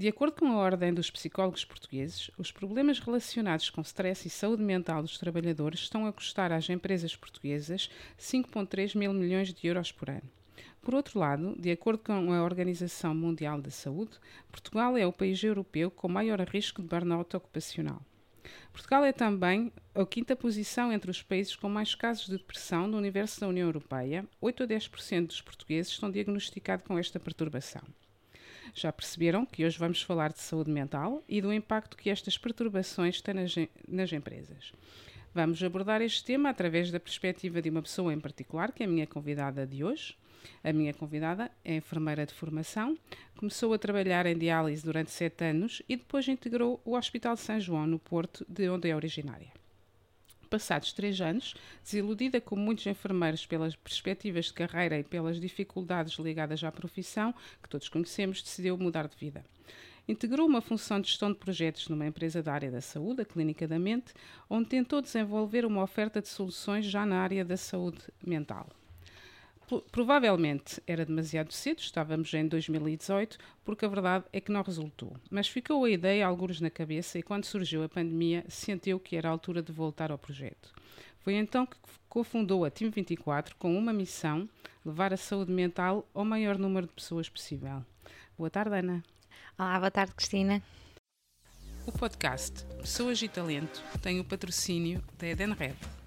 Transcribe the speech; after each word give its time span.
De 0.00 0.08
acordo 0.08 0.32
com 0.32 0.46
a 0.52 0.56
Ordem 0.56 0.94
dos 0.94 1.10
Psicólogos 1.10 1.64
Portugueses, 1.64 2.30
os 2.38 2.50
problemas 2.50 2.98
relacionados 2.98 3.68
com 3.68 3.82
stress 3.82 4.26
e 4.26 4.30
saúde 4.30 4.62
mental 4.62 5.02
dos 5.02 5.18
trabalhadores 5.18 5.80
estão 5.80 6.06
a 6.06 6.12
custar 6.12 6.50
às 6.50 6.70
empresas 6.70 7.14
portuguesas 7.14 7.90
5,3 8.18 8.96
mil 8.96 9.12
milhões 9.12 9.52
de 9.52 9.66
euros 9.66 9.92
por 9.92 10.08
ano. 10.08 10.22
Por 10.80 10.94
outro 10.94 11.18
lado, 11.18 11.54
de 11.60 11.70
acordo 11.70 11.98
com 11.98 12.32
a 12.32 12.42
Organização 12.42 13.14
Mundial 13.14 13.60
da 13.60 13.70
Saúde, 13.70 14.18
Portugal 14.50 14.96
é 14.96 15.06
o 15.06 15.12
país 15.12 15.42
europeu 15.42 15.90
com 15.90 16.08
maior 16.08 16.40
risco 16.40 16.80
de 16.80 16.88
burnout 16.88 17.36
ocupacional. 17.36 18.00
Portugal 18.72 19.04
é 19.04 19.12
também 19.12 19.72
a 19.94 20.06
quinta 20.06 20.36
posição 20.36 20.92
entre 20.92 21.10
os 21.10 21.22
países 21.22 21.56
com 21.56 21.68
mais 21.68 21.94
casos 21.94 22.26
de 22.26 22.36
depressão 22.36 22.86
no 22.86 22.96
universo 22.96 23.40
da 23.40 23.48
União 23.48 23.66
Europeia. 23.66 24.24
8 24.40 24.62
a 24.62 24.66
10% 24.66 25.26
dos 25.26 25.40
portugueses 25.40 25.92
estão 25.92 26.10
diagnosticados 26.10 26.86
com 26.86 26.98
esta 26.98 27.18
perturbação. 27.18 27.82
Já 28.74 28.92
perceberam 28.92 29.44
que 29.44 29.64
hoje 29.64 29.78
vamos 29.78 30.02
falar 30.02 30.32
de 30.32 30.40
saúde 30.40 30.70
mental 30.70 31.24
e 31.28 31.40
do 31.40 31.52
impacto 31.52 31.96
que 31.96 32.10
estas 32.10 32.38
perturbações 32.38 33.20
têm 33.20 33.34
nas, 33.34 33.54
nas 33.88 34.12
empresas. 34.12 34.72
Vamos 35.34 35.62
abordar 35.62 36.00
este 36.02 36.24
tema 36.24 36.50
através 36.50 36.90
da 36.90 37.00
perspectiva 37.00 37.60
de 37.60 37.70
uma 37.70 37.82
pessoa 37.82 38.12
em 38.12 38.20
particular, 38.20 38.72
que 38.72 38.82
é 38.82 38.86
a 38.86 38.88
minha 38.88 39.06
convidada 39.06 39.66
de 39.66 39.84
hoje. 39.84 40.16
A 40.62 40.72
minha 40.72 40.92
convidada 40.92 41.50
é 41.64 41.76
enfermeira 41.76 42.26
de 42.26 42.34
formação, 42.34 42.96
começou 43.36 43.72
a 43.72 43.78
trabalhar 43.78 44.26
em 44.26 44.36
diálise 44.36 44.84
durante 44.84 45.10
sete 45.10 45.44
anos 45.44 45.82
e 45.88 45.96
depois 45.96 46.26
integrou 46.28 46.80
o 46.84 46.96
Hospital 46.96 47.34
de 47.34 47.40
São 47.40 47.60
João, 47.60 47.86
no 47.86 47.98
Porto, 47.98 48.44
de 48.48 48.68
onde 48.68 48.88
é 48.88 48.96
originária. 48.96 49.52
Passados 50.50 50.92
três 50.94 51.20
anos, 51.20 51.54
desiludida 51.84 52.40
como 52.40 52.62
muitos 52.62 52.86
enfermeiros 52.86 53.44
pelas 53.44 53.76
perspectivas 53.76 54.46
de 54.46 54.54
carreira 54.54 54.98
e 54.98 55.04
pelas 55.04 55.38
dificuldades 55.38 56.18
ligadas 56.18 56.64
à 56.64 56.72
profissão, 56.72 57.34
que 57.62 57.68
todos 57.68 57.88
conhecemos, 57.88 58.42
decidiu 58.42 58.78
mudar 58.78 59.06
de 59.06 59.16
vida. 59.16 59.44
Integrou 60.08 60.46
uma 60.46 60.62
função 60.62 61.02
de 61.02 61.08
gestão 61.08 61.30
de 61.30 61.36
projetos 61.36 61.86
numa 61.88 62.06
empresa 62.06 62.42
da 62.42 62.54
área 62.54 62.70
da 62.70 62.80
saúde, 62.80 63.20
a 63.20 63.24
Clínica 63.26 63.68
da 63.68 63.78
Mente, 63.78 64.14
onde 64.48 64.70
tentou 64.70 65.02
desenvolver 65.02 65.66
uma 65.66 65.82
oferta 65.82 66.22
de 66.22 66.28
soluções 66.28 66.86
já 66.86 67.04
na 67.04 67.20
área 67.20 67.44
da 67.44 67.58
saúde 67.58 68.00
mental. 68.26 68.66
Provavelmente 69.92 70.82
era 70.86 71.04
demasiado 71.04 71.52
cedo, 71.52 71.80
estávamos 71.80 72.32
em 72.32 72.48
2018, 72.48 73.36
porque 73.62 73.84
a 73.84 73.88
verdade 73.88 74.24
é 74.32 74.40
que 74.40 74.50
não 74.50 74.62
resultou. 74.62 75.14
Mas 75.30 75.46
ficou 75.46 75.84
a 75.84 75.90
ideia 75.90 76.26
alguns 76.26 76.60
na 76.60 76.70
cabeça 76.70 77.18
e 77.18 77.22
quando 77.22 77.44
surgiu 77.44 77.82
a 77.82 77.88
pandemia, 77.88 78.44
sentiu 78.48 78.98
que 78.98 79.14
era 79.14 79.28
a 79.28 79.32
altura 79.32 79.62
de 79.62 79.70
voltar 79.70 80.10
ao 80.10 80.16
projeto. 80.16 80.72
Foi 81.20 81.34
então 81.34 81.66
que 81.66 81.76
cofundou 82.08 82.64
a 82.64 82.70
Team 82.70 82.90
24 82.90 83.56
com 83.56 83.76
uma 83.76 83.92
missão: 83.92 84.48
levar 84.84 85.12
a 85.12 85.18
saúde 85.18 85.52
mental 85.52 86.08
ao 86.14 86.24
maior 86.24 86.56
número 86.56 86.86
de 86.86 86.92
pessoas 86.94 87.28
possível. 87.28 87.84
Boa 88.38 88.48
tarde, 88.48 88.76
Ana. 88.76 89.04
Olá, 89.58 89.78
boa 89.78 89.90
tarde, 89.90 90.14
Cristina. 90.14 90.62
O 91.86 91.92
podcast 91.92 92.64
Pessoas 92.80 93.20
e 93.20 93.28
Talento 93.28 93.82
tem 94.00 94.20
o 94.20 94.24
patrocínio 94.24 95.02
da 95.18 95.26
Eden 95.26 95.52
Red. 95.52 95.97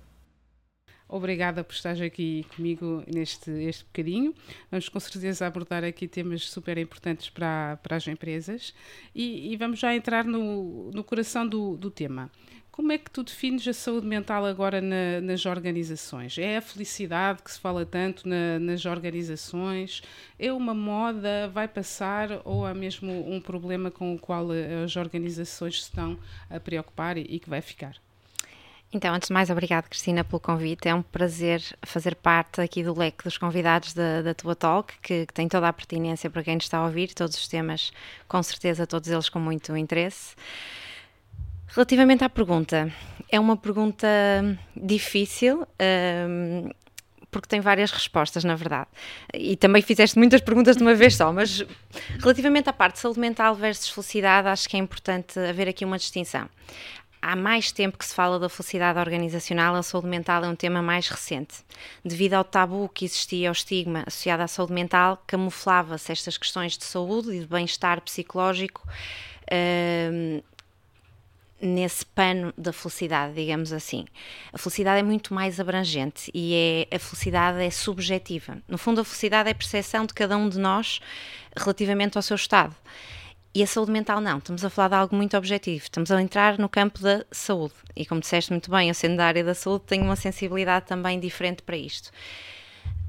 Obrigada 1.12 1.62
por 1.62 1.74
estar 1.74 2.02
aqui 2.02 2.46
comigo 2.56 3.04
neste 3.14 3.52
este 3.52 3.84
bocadinho. 3.84 4.34
Vamos 4.72 4.88
com 4.88 4.98
certeza 4.98 5.46
abordar 5.46 5.84
aqui 5.84 6.08
temas 6.08 6.50
super 6.50 6.78
importantes 6.78 7.30
para, 7.30 7.78
para 7.84 7.98
as 7.98 8.08
empresas 8.08 8.74
e, 9.14 9.52
e 9.52 9.58
vamos 9.58 9.78
já 9.78 9.94
entrar 9.94 10.24
no, 10.24 10.90
no 10.92 11.04
coração 11.04 11.46
do, 11.46 11.76
do 11.76 11.92
tema. 11.92 12.32
Como 12.72 12.94
é 12.94 12.98
que 12.98 13.12
tu 13.12 13.24
defines 13.24 13.68
a 13.68 13.74
saúde 13.74 14.08
mental 14.08 14.46
agora 14.46 14.80
na, 14.80 15.20
nas 15.20 15.46
organizações? 15.46 16.38
É 16.38 16.56
a 16.56 16.62
felicidade 16.62 17.44
que 17.44 17.52
se 17.52 17.60
fala 17.60 17.86
tanto 17.86 18.26
na, 18.26 18.58
nas 18.58 18.86
organizações? 18.86 20.02
É 20.40 20.54
uma 20.54 20.74
moda? 20.74 21.50
Vai 21.50 21.68
passar? 21.68 22.42
Ou 22.46 22.66
é 22.66 22.74
mesmo 22.74 23.30
um 23.30 23.42
problema 23.42 23.92
com 23.92 24.16
o 24.16 24.18
qual 24.18 24.48
as 24.86 24.96
organizações 24.96 25.76
estão 25.76 26.18
a 26.50 26.58
preocupar 26.58 27.18
e, 27.18 27.26
e 27.30 27.38
que 27.38 27.50
vai 27.50 27.60
ficar? 27.60 27.98
Então, 28.94 29.14
antes 29.14 29.28
de 29.28 29.34
mais, 29.34 29.50
obrigado, 29.50 29.88
Cristina, 29.88 30.22
pelo 30.22 30.40
convite. 30.40 30.90
É 30.90 30.94
um 30.94 31.02
prazer 31.02 31.62
fazer 31.82 32.14
parte 32.14 32.60
aqui 32.60 32.84
do 32.84 32.98
leque 32.98 33.24
dos 33.24 33.38
convidados 33.38 33.94
da, 33.94 34.22
da 34.22 34.34
tua 34.34 34.54
talk, 34.54 34.94
que, 35.02 35.26
que, 35.26 35.34
tem 35.34 35.48
toda 35.48 35.68
a 35.70 35.72
pertinência 35.72 36.30
para 36.30 36.44
quem 36.44 36.58
está 36.58 36.80
a 36.80 36.86
ouvir, 36.86 37.14
todos 37.14 37.38
os 37.38 37.48
temas, 37.48 37.94
com 38.28 38.44
certeza, 38.44 38.86
todos 38.86 39.10
eles 39.10 39.30
com 39.30 39.40
muito 39.40 39.78
interesse. 39.78 40.36
Relativamente 41.68 42.26
à 42.26 42.30
pergunta, 42.30 42.92
é 43.30 43.40
uma 43.40 43.56
pergunta 43.56 44.08
difícil. 44.76 45.66
Um, 46.28 46.70
porque 47.30 47.48
tem 47.48 47.62
várias 47.62 47.92
respostas, 47.92 48.44
na 48.44 48.56
verdade. 48.56 48.90
E 49.34 49.56
também 49.56 49.82
fizeste 49.82 50.18
muitas 50.20 50.42
perguntas 50.42 50.76
de 50.76 50.84
uma 50.84 50.94
vez 50.94 51.16
só, 51.16 51.32
mas 51.32 51.66
relativamente 52.20 52.70
à 52.70 52.74
parte 52.74 52.96
de 52.96 53.00
saúde 53.00 53.22
mental 53.22 53.56
versus 53.56 53.88
felicidade, 53.88 54.50
acho 54.50 54.68
que 54.68 54.76
é 54.76 54.80
importante 54.82 55.40
haver 55.40 55.70
aqui 55.70 55.86
uma 55.86 55.98
distinção 55.98 56.50
há 57.22 57.36
mais 57.36 57.72
tempo 57.72 57.98
que 57.98 58.06
se 58.06 58.16
fala 58.16 58.40
da 58.40 58.50
felicidade 58.50 58.98
organizacional, 58.98 59.76
a 59.76 59.84
saúde 59.84 60.08
mental 60.08 60.44
é 60.44 60.48
um 60.48 60.56
tema 60.56 60.82
mais 60.82 61.08
recente. 61.08 61.56
Devido 62.04 62.34
ao 62.34 62.44
tabu 62.44 62.90
que 62.90 63.06
existia, 63.06 63.50
ao 63.50 63.54
estigma 63.54 64.04
associado 64.08 64.42
à 64.42 64.48
saúde 64.48 64.74
mental, 64.74 65.22
camuflava-se 65.28 66.12
estas 66.12 66.38
questões 66.38 66.78
de 66.78 66.84
saúde 66.84 67.32
e 67.32 67.40
de 67.40 67.46
bem-estar 67.46 68.02
psicológico 68.02 68.82
uh, 68.88 70.44
nesse 71.62 72.04
pano 72.06 72.52
da 72.58 72.74
felicidade, 72.74 73.36
digamos 73.36 73.72
assim. 73.72 74.06
A 74.52 74.58
felicidade 74.58 75.00
é 75.00 75.04
muito 75.04 75.34
mais 75.34 75.60
abrangente 75.60 76.32
e 76.34 76.88
é, 76.92 76.96
a 76.96 77.00
felicidade 77.00 77.62
é 77.62 77.70
subjetiva. 77.70 78.58
No 78.68 78.80
fundo, 78.80 79.02
a 79.02 79.06
felicidade 79.06 79.48
é 79.48 79.52
a 79.52 79.56
percepção 79.56 80.06
de 80.06 80.14
cada 80.14 80.36
um 80.36 80.50
de 80.50 80.58
nós 80.58 81.00
relativamente 81.56 82.18
ao 82.18 82.24
seu 82.24 82.36
estado. 82.36 82.76
E 83.54 83.62
a 83.62 83.68
saúde 83.68 83.92
mental 83.92 84.22
não, 84.22 84.38
estamos 84.38 84.64
a 84.64 84.70
falar 84.70 84.88
de 84.88 84.96
algo 84.96 85.14
muito 85.14 85.36
objetivo, 85.36 85.84
estamos 85.84 86.10
a 86.10 86.22
entrar 86.22 86.58
no 86.58 86.70
campo 86.70 87.00
da 87.00 87.26
saúde. 87.32 87.74
E 87.94 88.06
como 88.06 88.22
disseste 88.22 88.50
muito 88.50 88.72
bem, 88.72 88.88
eu 88.88 88.94
sendo 88.94 89.18
da 89.18 89.26
área 89.26 89.44
da 89.44 89.54
saúde 89.54 89.84
tenho 89.88 90.06
uma 90.06 90.16
sensibilidade 90.16 90.86
também 90.86 91.20
diferente 91.20 91.62
para 91.62 91.76
isto. 91.76 92.12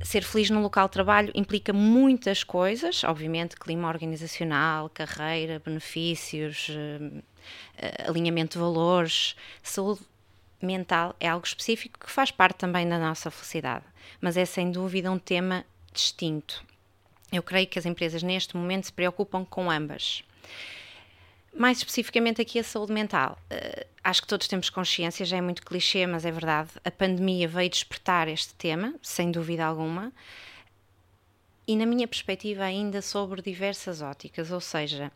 Ser 0.03 0.25
feliz 0.25 0.51
no 0.51 0.61
local 0.61 0.89
de 0.89 0.95
trabalho 0.95 1.31
implica 1.33 1.73
muitas 1.73 2.43
coisas, 2.43 3.05
obviamente, 3.05 3.55
clima 3.55 3.87
organizacional, 3.87 4.91
carreira, 4.93 5.63
benefícios, 5.65 6.71
uh, 6.71 7.23
alinhamento 8.09 8.55
de 8.55 8.65
valores. 8.65 9.37
Saúde 9.63 10.01
mental 10.61 11.15
é 11.21 11.29
algo 11.29 11.47
específico 11.47 12.01
que 12.01 12.11
faz 12.11 12.33
parte 12.33 12.57
também 12.57 12.89
da 12.89 12.99
nossa 12.99 13.31
felicidade, 13.31 13.85
mas 14.21 14.37
é 14.37 14.45
sem 14.45 14.73
dúvida 14.73 15.09
um 15.09 15.21
tema 15.21 15.65
distinto. 15.93 16.65
Eu 17.31 17.45
creio 17.45 17.69
que 17.69 17.79
as 17.79 17.87
empresas 17.87 18.25
neste 18.25 18.57
momento 18.57 18.87
se 18.87 18.93
preocupam 18.93 19.45
com 19.45 19.71
ambas. 19.71 20.25
Mais 21.55 21.79
especificamente 21.79 22.41
aqui 22.41 22.59
a 22.59 22.65
saúde 22.65 22.93
mental. 22.93 23.39
Uh, 23.51 23.87
acho 24.03 24.23
que 24.23 24.29
todos 24.29 24.49
temos 24.49 24.71
consciência, 24.71 25.25
já 25.25 25.37
é 25.37 25.41
muito 25.41 25.63
clichê, 25.63 26.07
mas 26.07 26.25
é 26.25 26.31
verdade. 26.31 26.71
A 26.85 26.91
pandemia 26.91 27.47
veio 27.47 27.69
despertar 27.69 28.29
este 28.29 28.55
tema, 28.55 28.95
sem 29.03 29.31
dúvida 29.31 29.65
alguma. 29.65 30.13
E 31.67 31.77
na 31.77 31.87
minha 31.87 32.09
perspectiva, 32.09 32.65
ainda 32.65 33.01
sobre 33.03 33.41
diversas 33.43 34.03
óticas, 34.03 34.51
ou 34.51 34.61
seja, 34.61 35.13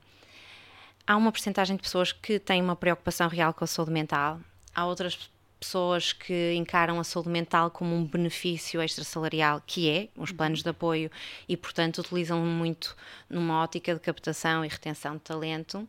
há 1.06 1.16
uma 1.16 1.32
porcentagem 1.32 1.76
de 1.76 1.82
pessoas 1.82 2.12
que 2.12 2.38
têm 2.38 2.62
uma 2.62 2.76
preocupação 2.76 3.28
real 3.28 3.52
com 3.52 3.64
a 3.64 3.66
saúde 3.66 3.90
mental, 3.90 4.40
há 4.74 4.86
outras 4.86 5.30
pessoas 5.66 6.12
que 6.12 6.54
encaram 6.54 7.00
a 7.00 7.04
saúde 7.04 7.28
mental 7.28 7.72
como 7.72 7.94
um 7.94 8.04
benefício 8.04 8.80
extrasalarial, 8.80 9.60
que 9.66 9.90
é 9.90 10.08
os 10.16 10.30
uhum. 10.30 10.36
planos 10.36 10.62
de 10.62 10.68
apoio, 10.68 11.10
e 11.48 11.56
portanto 11.56 11.98
utilizam 11.98 12.40
muito 12.40 12.96
numa 13.28 13.62
ótica 13.62 13.92
de 13.92 14.00
captação 14.00 14.64
e 14.64 14.68
retenção 14.68 15.14
de 15.14 15.22
talento, 15.22 15.78
uh, 15.78 15.88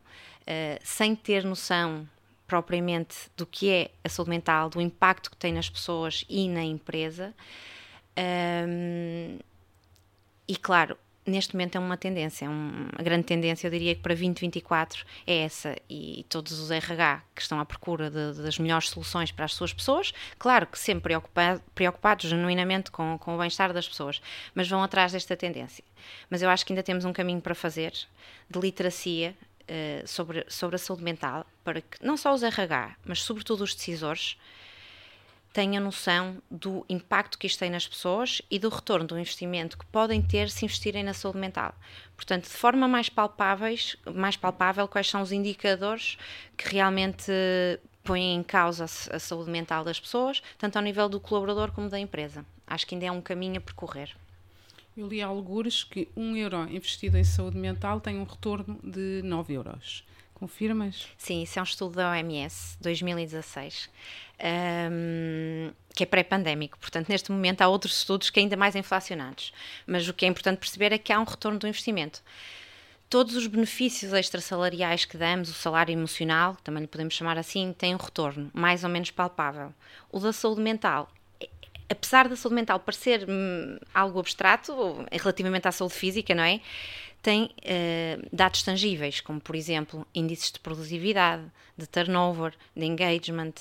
sem 0.83 1.15
ter 1.15 1.43
noção 1.43 2.09
propriamente 2.47 3.29
do 3.37 3.45
que 3.45 3.69
é 3.69 3.91
a 4.03 4.09
saúde 4.09 4.31
mental, 4.31 4.69
do 4.69 4.81
impacto 4.81 5.29
que 5.29 5.37
tem 5.37 5.53
nas 5.53 5.69
pessoas 5.69 6.25
e 6.27 6.47
na 6.47 6.63
empresa. 6.63 7.33
E 10.47 10.55
claro, 10.55 10.97
neste 11.29 11.53
momento 11.55 11.75
é 11.75 11.79
uma 11.79 11.97
tendência, 11.97 12.45
é 12.45 12.49
uma 12.49 13.03
grande 13.03 13.25
tendência, 13.25 13.67
eu 13.67 13.71
diria 13.71 13.93
que 13.93 14.01
para 14.01 14.13
2024 14.13 15.05
é 15.25 15.39
essa 15.39 15.75
e 15.89 16.25
todos 16.29 16.59
os 16.59 16.71
RH 16.71 17.21
que 17.35 17.41
estão 17.41 17.59
à 17.59 17.65
procura 17.65 18.09
de, 18.09 18.41
das 18.41 18.57
melhores 18.57 18.89
soluções 18.89 19.31
para 19.31 19.45
as 19.45 19.53
suas 19.53 19.73
pessoas, 19.73 20.13
claro 20.39 20.65
que 20.65 20.79
sempre 20.79 21.03
preocupado, 21.03 21.61
preocupados 21.75 22.29
genuinamente 22.29 22.91
com, 22.91 23.17
com 23.19 23.35
o 23.35 23.37
bem-estar 23.37 23.73
das 23.73 23.87
pessoas, 23.87 24.21
mas 24.55 24.67
vão 24.67 24.81
atrás 24.81 25.11
desta 25.11 25.35
tendência. 25.35 25.83
Mas 26.29 26.41
eu 26.41 26.49
acho 26.49 26.65
que 26.65 26.73
ainda 26.73 26.83
temos 26.83 27.05
um 27.05 27.13
caminho 27.13 27.41
para 27.41 27.55
fazer 27.55 27.93
de 28.49 28.59
literacia 28.59 29.35
uh, 29.63 30.07
sobre, 30.07 30.45
sobre 30.47 30.75
a 30.75 30.79
saúde 30.79 31.03
mental 31.03 31.45
para 31.63 31.81
que 31.81 31.97
não 32.01 32.15
só 32.15 32.33
os 32.33 32.43
RH, 32.43 32.95
mas 33.05 33.21
sobretudo 33.21 33.63
os 33.63 33.75
decisores 33.75 34.37
tenham 35.53 35.83
noção 35.83 36.37
do 36.51 36.85
impacto 36.87 37.37
que 37.37 37.47
isto 37.47 37.59
tem 37.59 37.69
nas 37.69 37.87
pessoas 37.87 38.41
e 38.49 38.59
do 38.59 38.69
retorno 38.69 39.07
do 39.07 39.19
investimento 39.19 39.77
que 39.77 39.85
podem 39.87 40.21
ter 40.21 40.49
se 40.49 40.65
investirem 40.65 41.03
na 41.03 41.13
saúde 41.13 41.39
mental. 41.39 41.73
Portanto, 42.15 42.43
de 42.43 42.49
forma 42.49 42.87
mais 42.87 43.09
palpáveis, 43.09 43.95
mais 44.13 44.35
palpável, 44.35 44.87
quais 44.87 45.09
são 45.09 45.21
os 45.21 45.31
indicadores 45.31 46.17
que 46.55 46.69
realmente 46.69 47.31
põem 48.03 48.35
em 48.35 48.43
causa 48.43 48.85
a 48.85 49.19
saúde 49.19 49.51
mental 49.51 49.83
das 49.83 49.99
pessoas, 49.99 50.41
tanto 50.57 50.77
ao 50.77 50.83
nível 50.83 51.09
do 51.09 51.19
colaborador 51.19 51.71
como 51.71 51.89
da 51.89 51.99
empresa. 51.99 52.45
Acho 52.65 52.87
que 52.87 52.95
ainda 52.95 53.07
é 53.07 53.11
um 53.11 53.21
caminho 53.21 53.57
a 53.57 53.61
percorrer. 53.61 54.15
Eu 54.95 55.07
li 55.07 55.21
algures 55.21 55.83
que 55.83 56.07
um 56.15 56.35
euro 56.35 56.67
investido 56.71 57.17
em 57.17 57.23
saúde 57.23 57.57
mental 57.57 57.99
tem 57.99 58.17
um 58.17 58.23
retorno 58.23 58.79
de 58.81 59.21
9 59.23 59.53
euros. 59.53 60.03
Confirmas? 60.39 61.07
Sim, 61.17 61.41
isso 61.41 61.57
é 61.57 61.61
um 61.61 61.65
estudo 61.65 61.95
da 61.95 62.11
OMS, 62.11 62.77
2016, 62.79 63.89
um, 64.91 65.71
que 65.95 66.03
é 66.03 66.05
pré-pandémico. 66.05 66.77
Portanto, 66.77 67.09
neste 67.09 67.31
momento 67.31 67.63
há 67.63 67.67
outros 67.67 67.97
estudos 67.97 68.29
que 68.29 68.39
ainda 68.39 68.55
mais 68.55 68.75
inflacionados. 68.75 69.51
Mas 69.87 70.07
o 70.07 70.13
que 70.13 70.25
é 70.25 70.27
importante 70.27 70.59
perceber 70.59 70.93
é 70.93 70.99
que 70.99 71.11
há 71.11 71.19
um 71.19 71.23
retorno 71.23 71.57
do 71.57 71.67
investimento 71.67 72.21
todos 73.09 73.35
os 73.35 73.47
benefícios 73.47 74.13
extrasalariais 74.13 75.05
que 75.05 75.17
damos, 75.17 75.49
o 75.49 75.53
salário 75.53 75.93
emocional, 75.93 76.57
também 76.63 76.81
lhe 76.81 76.87
podemos 76.87 77.13
chamar 77.13 77.37
assim, 77.37 77.73
tem 77.77 77.95
um 77.95 77.97
retorno 77.97 78.51
mais 78.53 78.83
ou 78.83 78.89
menos 78.89 79.11
palpável. 79.11 79.73
O 80.11 80.19
da 80.19 80.33
saúde 80.33 80.61
mental, 80.61 81.09
apesar 81.89 82.27
da 82.27 82.35
saúde 82.35 82.55
mental 82.55 82.79
parecer 82.79 83.25
hum, 83.27 83.77
algo 83.93 84.19
abstrato 84.19 85.05
relativamente 85.11 85.67
à 85.67 85.71
saúde 85.71 85.93
física, 85.93 86.35
não 86.35 86.43
é? 86.43 86.59
Tem 87.27 87.43
uh, 87.43 88.25
dados 88.31 88.63
tangíveis, 88.63 89.19
como 89.19 89.41
por 89.41 89.53
exemplo 89.53 90.07
índices 90.15 90.49
de 90.49 90.61
produtividade, 90.61 91.43
de 91.77 91.85
turnover, 91.85 92.53
de 92.73 92.85
engagement, 92.85 93.51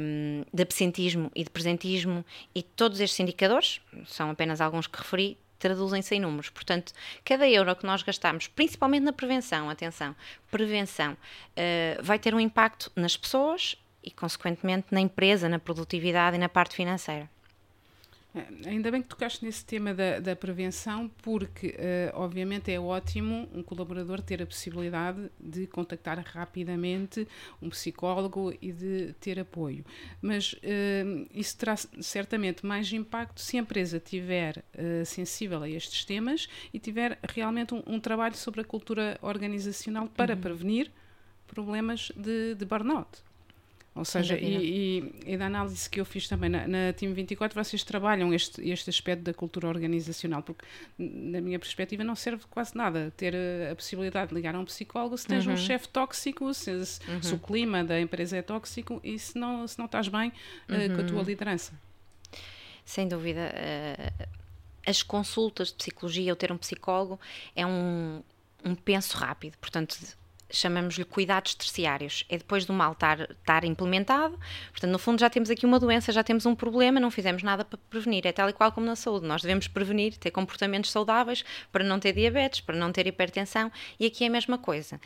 um, 0.00 0.42
de 0.50 0.62
absentismo 0.62 1.30
e 1.34 1.44
de 1.44 1.50
presentismo, 1.50 2.24
e 2.54 2.62
todos 2.62 2.98
estes 2.98 3.20
indicadores, 3.20 3.82
são 4.06 4.30
apenas 4.30 4.62
alguns 4.62 4.86
que 4.86 4.96
referi, 4.96 5.36
traduzem-se 5.58 6.14
em 6.14 6.20
números. 6.20 6.48
Portanto, 6.48 6.94
cada 7.22 7.46
euro 7.46 7.76
que 7.76 7.84
nós 7.84 8.02
gastamos, 8.02 8.48
principalmente 8.48 9.02
na 9.02 9.12
prevenção, 9.12 9.68
atenção, 9.68 10.16
prevenção, 10.50 11.12
uh, 11.12 12.02
vai 12.02 12.18
ter 12.18 12.34
um 12.34 12.40
impacto 12.40 12.90
nas 12.96 13.14
pessoas 13.14 13.76
e, 14.02 14.10
consequentemente, 14.10 14.86
na 14.90 15.02
empresa, 15.02 15.50
na 15.50 15.58
produtividade 15.58 16.36
e 16.36 16.38
na 16.38 16.48
parte 16.48 16.76
financeira. 16.76 17.28
Ainda 18.64 18.92
bem 18.92 19.02
que 19.02 19.08
tocaste 19.08 19.44
nesse 19.44 19.64
tema 19.64 19.92
da, 19.92 20.20
da 20.20 20.36
prevenção, 20.36 21.10
porque 21.20 21.68
uh, 21.68 22.20
obviamente 22.20 22.70
é 22.70 22.78
ótimo 22.78 23.48
um 23.52 23.60
colaborador 23.60 24.22
ter 24.22 24.40
a 24.40 24.46
possibilidade 24.46 25.28
de 25.38 25.66
contactar 25.66 26.22
rapidamente 26.24 27.26
um 27.60 27.68
psicólogo 27.68 28.56
e 28.62 28.70
de 28.70 29.14
ter 29.14 29.40
apoio. 29.40 29.84
Mas 30.22 30.52
uh, 30.52 31.28
isso 31.34 31.58
terá 31.58 31.74
certamente 31.76 32.64
mais 32.64 32.92
impacto 32.92 33.40
se 33.40 33.56
a 33.56 33.60
empresa 33.60 33.96
estiver 33.96 34.58
uh, 34.58 35.04
sensível 35.04 35.64
a 35.64 35.68
estes 35.68 36.04
temas 36.04 36.48
e 36.72 36.78
tiver 36.78 37.18
realmente 37.28 37.74
um, 37.74 37.82
um 37.84 37.98
trabalho 37.98 38.36
sobre 38.36 38.60
a 38.60 38.64
cultura 38.64 39.18
organizacional 39.22 40.06
para 40.06 40.34
uhum. 40.34 40.40
prevenir 40.40 40.92
problemas 41.48 42.12
de, 42.14 42.54
de 42.54 42.64
burnout. 42.64 43.29
Ou 44.00 44.04
seja, 44.04 44.34
e, 44.38 45.02
e, 45.26 45.32
e, 45.34 45.36
da 45.36 45.44
análise 45.44 45.88
que 45.88 46.00
eu 46.00 46.06
fiz 46.06 46.26
também 46.26 46.48
na, 46.48 46.66
na 46.66 46.92
Team 46.94 47.12
24, 47.12 47.62
vocês 47.62 47.84
trabalham 47.84 48.32
este, 48.32 48.66
este 48.66 48.88
aspecto 48.88 49.24
da 49.24 49.34
cultura 49.34 49.68
organizacional, 49.68 50.42
porque, 50.42 50.64
na 50.98 51.38
minha 51.38 51.58
perspectiva, 51.58 52.02
não 52.02 52.16
serve 52.16 52.44
quase 52.48 52.74
nada 52.74 53.12
ter 53.14 53.34
a, 53.36 53.72
a 53.72 53.76
possibilidade 53.76 54.30
de 54.30 54.34
ligar 54.34 54.54
a 54.54 54.58
um 54.58 54.64
psicólogo 54.64 55.18
se 55.18 55.26
tens 55.26 55.46
uhum. 55.46 55.52
um 55.52 55.56
chefe 55.58 55.86
tóxico, 55.88 56.52
se, 56.54 56.86
se, 56.86 57.10
uhum. 57.10 57.22
se, 57.22 57.34
o 57.34 57.38
clima 57.38 57.84
da 57.84 58.00
empresa 58.00 58.38
é 58.38 58.42
tóxico 58.42 59.02
e 59.04 59.18
se 59.18 59.38
não, 59.38 59.68
se 59.68 59.78
não 59.78 59.84
estás 59.84 60.08
bem 60.08 60.30
uh, 60.30 60.96
com 60.96 61.02
a 61.02 61.04
tua 61.04 61.18
uhum. 61.18 61.24
liderança. 61.24 61.74
Sem 62.82 63.06
dúvida. 63.06 63.52
Uh, 63.52 64.28
as 64.86 65.02
consultas 65.02 65.68
de 65.68 65.74
psicologia 65.74 66.32
ou 66.32 66.36
ter 66.36 66.50
um 66.50 66.56
psicólogo 66.56 67.20
é 67.54 67.66
um, 67.66 68.22
um 68.64 68.74
penso 68.74 69.18
rápido, 69.18 69.58
portanto 69.58 69.98
chamamos-lhe 70.50 71.04
cuidados 71.04 71.54
terciários. 71.54 72.24
É 72.28 72.38
depois 72.38 72.64
do 72.64 72.72
mal 72.72 72.92
estar, 72.92 73.20
estar 73.20 73.64
implementado, 73.64 74.38
portanto, 74.70 74.90
no 74.90 74.98
fundo 74.98 75.20
já 75.20 75.30
temos 75.30 75.50
aqui 75.50 75.66
uma 75.66 75.78
doença, 75.78 76.12
já 76.12 76.22
temos 76.22 76.46
um 76.46 76.54
problema, 76.54 77.00
não 77.00 77.10
fizemos 77.10 77.42
nada 77.42 77.64
para 77.64 77.78
prevenir. 77.88 78.26
É 78.26 78.32
tal 78.32 78.48
e 78.48 78.52
qual 78.52 78.72
como 78.72 78.86
na 78.86 78.96
saúde. 78.96 79.26
Nós 79.26 79.42
devemos 79.42 79.68
prevenir, 79.68 80.16
ter 80.16 80.30
comportamentos 80.30 80.90
saudáveis 80.90 81.44
para 81.72 81.84
não 81.84 81.98
ter 81.98 82.12
diabetes, 82.12 82.60
para 82.60 82.76
não 82.76 82.92
ter 82.92 83.06
hipertensão, 83.06 83.70
e 83.98 84.06
aqui 84.06 84.24
é 84.24 84.26
a 84.26 84.30
mesma 84.30 84.58
coisa. 84.58 85.00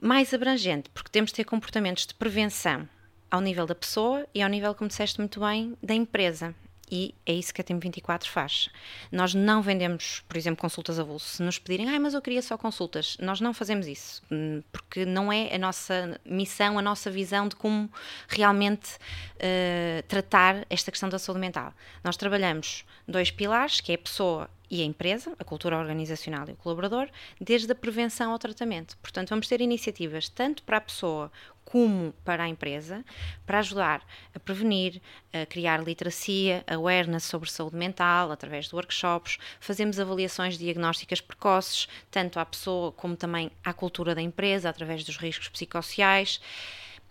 Mais 0.00 0.32
abrangente, 0.32 0.90
porque 0.90 1.10
temos 1.10 1.30
de 1.30 1.36
ter 1.36 1.44
comportamentos 1.44 2.06
de 2.06 2.14
prevenção 2.14 2.88
ao 3.30 3.40
nível 3.40 3.66
da 3.66 3.74
pessoa 3.74 4.26
e 4.34 4.42
ao 4.42 4.48
nível, 4.48 4.74
como 4.74 4.88
disseste 4.88 5.18
muito 5.18 5.40
bem, 5.40 5.76
da 5.82 5.94
empresa 5.94 6.54
e 6.90 7.14
é 7.26 7.32
isso 7.32 7.52
que 7.52 7.60
a 7.60 7.64
Team 7.64 7.78
24 7.78 8.30
faz. 8.30 8.68
Nós 9.10 9.34
não 9.34 9.62
vendemos, 9.62 10.22
por 10.28 10.36
exemplo, 10.36 10.60
consultas 10.60 10.98
a 10.98 11.04
bolso. 11.04 11.36
Se 11.36 11.42
nos 11.42 11.58
pedirem, 11.58 11.88
ah, 11.88 12.00
mas 12.00 12.14
eu 12.14 12.22
queria 12.22 12.42
só 12.42 12.56
consultas, 12.56 13.16
nós 13.20 13.40
não 13.40 13.52
fazemos 13.52 13.86
isso, 13.86 14.22
hum, 14.30 14.62
porque 14.72 15.04
não 15.04 15.32
é 15.32 15.54
a 15.54 15.58
nossa 15.58 16.20
missão, 16.24 16.78
a 16.78 16.82
nossa 16.82 17.10
visão 17.10 17.48
de 17.48 17.56
como 17.56 17.90
realmente 18.28 18.96
uh, 19.36 20.02
tratar 20.06 20.66
esta 20.70 20.90
questão 20.90 21.08
da 21.08 21.18
saúde 21.18 21.40
mental. 21.40 21.72
Nós 22.02 22.16
trabalhamos 22.16 22.84
dois 23.06 23.30
pilares, 23.30 23.80
que 23.80 23.92
é 23.92 23.94
a 23.94 23.98
pessoa 23.98 24.50
e 24.70 24.82
a 24.82 24.84
empresa, 24.84 25.34
a 25.38 25.44
cultura 25.44 25.78
organizacional 25.78 26.48
e 26.48 26.52
o 26.52 26.56
colaborador, 26.56 27.08
desde 27.40 27.70
a 27.72 27.74
prevenção 27.74 28.32
ao 28.32 28.38
tratamento. 28.38 28.96
Portanto, 28.98 29.30
vamos 29.30 29.48
ter 29.48 29.60
iniciativas 29.60 30.28
tanto 30.28 30.62
para 30.62 30.76
a 30.76 30.80
pessoa 30.80 31.30
como 31.64 32.14
para 32.24 32.44
a 32.44 32.48
empresa, 32.48 33.04
para 33.44 33.58
ajudar 33.58 34.02
a 34.34 34.38
prevenir, 34.40 35.02
a 35.32 35.44
criar 35.44 35.82
literacia, 35.82 36.64
awareness 36.66 37.24
sobre 37.24 37.50
saúde 37.50 37.76
mental, 37.76 38.32
através 38.32 38.68
de 38.68 38.74
workshops, 38.74 39.36
fazemos 39.60 40.00
avaliações 40.00 40.56
diagnósticas 40.56 41.20
precoces, 41.20 41.86
tanto 42.10 42.40
à 42.40 42.46
pessoa 42.46 42.90
como 42.92 43.16
também 43.16 43.50
à 43.62 43.74
cultura 43.74 44.14
da 44.14 44.22
empresa, 44.22 44.70
através 44.70 45.04
dos 45.04 45.18
riscos 45.18 45.48
psicossociais. 45.48 46.40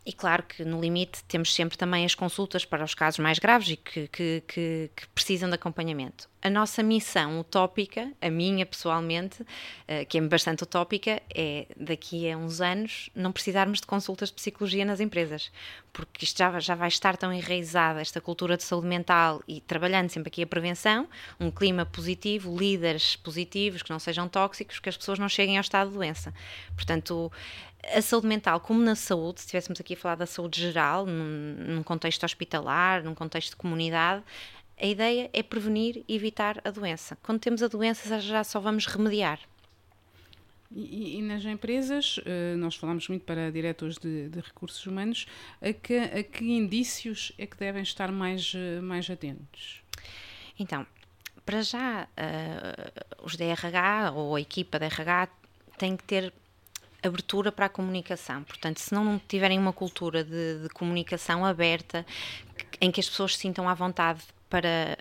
E 0.07 0.13
claro 0.13 0.43
que 0.43 0.63
no 0.63 0.79
limite 0.79 1.21
temos 1.25 1.53
sempre 1.53 1.77
também 1.77 2.05
as 2.05 2.15
consultas 2.15 2.63
para 2.63 2.81
os 2.81 2.93
casos 2.93 3.19
mais 3.19 3.39
graves 3.39 3.71
e 3.71 3.75
que, 3.75 4.07
que, 4.07 4.41
que, 4.47 4.89
que 4.95 5.07
precisam 5.09 5.49
de 5.49 5.55
acompanhamento. 5.55 6.29
A 6.41 6.49
nossa 6.49 6.81
missão 6.81 7.41
utópica, 7.41 8.09
a 8.21 8.29
minha 8.29 8.65
pessoalmente, 8.65 9.41
uh, 9.41 10.05
que 10.07 10.17
é 10.17 10.21
bastante 10.21 10.63
utópica, 10.63 11.21
é 11.35 11.65
daqui 11.75 12.31
a 12.31 12.37
uns 12.37 12.61
anos 12.61 13.09
não 13.13 13.33
precisarmos 13.33 13.81
de 13.81 13.87
consultas 13.87 14.29
de 14.29 14.35
psicologia 14.35 14.85
nas 14.85 15.01
empresas, 15.01 15.51
porque 15.91 16.23
isto 16.23 16.37
já, 16.37 16.57
já 16.57 16.73
vai 16.73 16.87
estar 16.87 17.17
tão 17.17 17.33
enraizada, 17.33 17.99
esta 17.99 18.21
cultura 18.21 18.55
de 18.55 18.63
saúde 18.63 18.87
mental 18.87 19.43
e 19.45 19.59
trabalhando 19.59 20.09
sempre 20.09 20.29
aqui 20.29 20.41
a 20.41 20.47
prevenção, 20.47 21.05
um 21.37 21.51
clima 21.51 21.85
positivo, 21.85 22.57
líderes 22.57 23.17
positivos, 23.17 23.83
que 23.83 23.89
não 23.89 23.99
sejam 23.99 24.29
tóxicos, 24.29 24.79
que 24.79 24.87
as 24.87 24.95
pessoas 24.95 25.19
não 25.19 25.27
cheguem 25.27 25.57
ao 25.57 25.61
estado 25.61 25.89
de 25.89 25.95
doença. 25.95 26.33
Portanto, 26.77 27.29
a 27.93 28.01
saúde 28.01 28.27
mental, 28.27 28.59
como 28.59 28.81
na 28.81 28.95
saúde, 28.95 29.39
se 29.39 29.45
estivéssemos 29.45 29.79
aqui 29.79 29.93
a 29.93 29.97
falar 29.97 30.15
da 30.15 30.25
saúde 30.25 30.59
geral, 30.59 31.05
num, 31.05 31.75
num 31.75 31.83
contexto 31.83 32.23
hospitalar, 32.23 33.03
num 33.03 33.15
contexto 33.15 33.51
de 33.51 33.55
comunidade, 33.55 34.23
a 34.79 34.85
ideia 34.85 35.29
é 35.33 35.41
prevenir 35.41 36.03
e 36.07 36.15
evitar 36.15 36.61
a 36.63 36.69
doença. 36.69 37.17
Quando 37.23 37.39
temos 37.39 37.63
a 37.63 37.67
doença, 37.67 38.19
já 38.19 38.43
só 38.43 38.59
vamos 38.59 38.85
remediar. 38.85 39.39
E, 40.71 41.17
e, 41.17 41.21
nas 41.21 41.45
empresas, 41.45 42.19
eh, 42.25 42.55
nós 42.57 42.75
falamos 42.75 43.07
muito 43.07 43.23
para 43.23 43.49
diretores 43.51 43.97
de, 43.97 44.27
de, 44.27 44.39
recursos 44.41 44.85
humanos, 44.85 45.25
a 45.61 45.71
que, 45.71 45.97
a 45.97 46.23
que 46.23 46.43
indícios 46.43 47.31
é 47.37 47.45
que 47.45 47.57
devem 47.57 47.81
estar 47.81 48.11
mais, 48.11 48.53
eh, 48.53 48.81
mais 48.81 49.09
atentos? 49.09 49.81
Então, 50.59 50.85
para 51.45 51.61
já, 51.61 52.03
uh, 52.03 53.25
os 53.25 53.37
DRH 53.37 54.11
ou 54.13 54.35
a 54.35 54.41
equipa 54.41 54.77
de 54.77 54.85
RH 54.87 55.29
tem 55.77 55.95
que 55.95 56.03
ter 56.03 56.33
abertura 57.03 57.51
para 57.51 57.67
a 57.67 57.69
comunicação. 57.69 58.43
Portanto, 58.43 58.79
se 58.79 58.93
não 58.93 59.19
tiverem 59.27 59.57
uma 59.57 59.73
cultura 59.73 60.23
de, 60.23 60.63
de 60.63 60.69
comunicação 60.69 61.45
aberta, 61.45 62.05
em 62.81 62.91
que 62.91 62.99
as 62.99 63.09
pessoas 63.09 63.33
se 63.35 63.41
sintam 63.41 63.67
à 63.67 63.73
vontade 63.73 64.23
para 64.49 64.97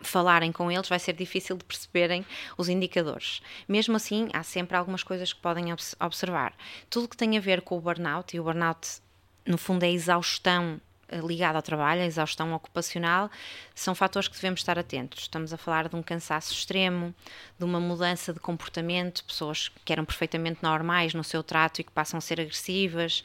falarem 0.00 0.52
com 0.52 0.70
eles, 0.70 0.88
vai 0.88 0.98
ser 0.98 1.14
difícil 1.14 1.56
de 1.56 1.64
perceberem 1.64 2.24
os 2.56 2.68
indicadores. 2.68 3.40
Mesmo 3.66 3.96
assim, 3.96 4.28
há 4.32 4.42
sempre 4.42 4.76
algumas 4.76 5.02
coisas 5.02 5.32
que 5.32 5.40
podem 5.40 5.66
observar. 6.00 6.54
Tudo 6.90 7.08
que 7.08 7.16
tem 7.16 7.36
a 7.36 7.40
ver 7.40 7.62
com 7.62 7.76
o 7.76 7.80
burnout, 7.80 8.36
e 8.36 8.40
o 8.40 8.44
burnout, 8.44 9.00
no 9.46 9.58
fundo, 9.58 9.84
é 9.84 9.88
a 9.88 9.92
exaustão 9.92 10.80
ligada 11.20 11.58
ao 11.58 11.62
trabalho, 11.62 12.02
a 12.02 12.06
exaustão 12.06 12.52
ocupacional, 12.54 13.30
são 13.74 13.94
fatores 13.94 14.28
que 14.28 14.34
devemos 14.34 14.60
estar 14.60 14.78
atentos. 14.78 15.22
Estamos 15.22 15.52
a 15.52 15.56
falar 15.56 15.88
de 15.88 15.96
um 15.96 16.02
cansaço 16.02 16.52
extremo, 16.52 17.14
de 17.58 17.64
uma 17.64 17.80
mudança 17.80 18.32
de 18.32 18.40
comportamento, 18.40 19.24
pessoas 19.24 19.70
que 19.84 19.92
eram 19.92 20.04
perfeitamente 20.04 20.62
normais 20.62 21.14
no 21.14 21.24
seu 21.24 21.42
trato 21.42 21.80
e 21.80 21.84
que 21.84 21.92
passam 21.92 22.18
a 22.18 22.20
ser 22.20 22.40
agressivas, 22.40 23.24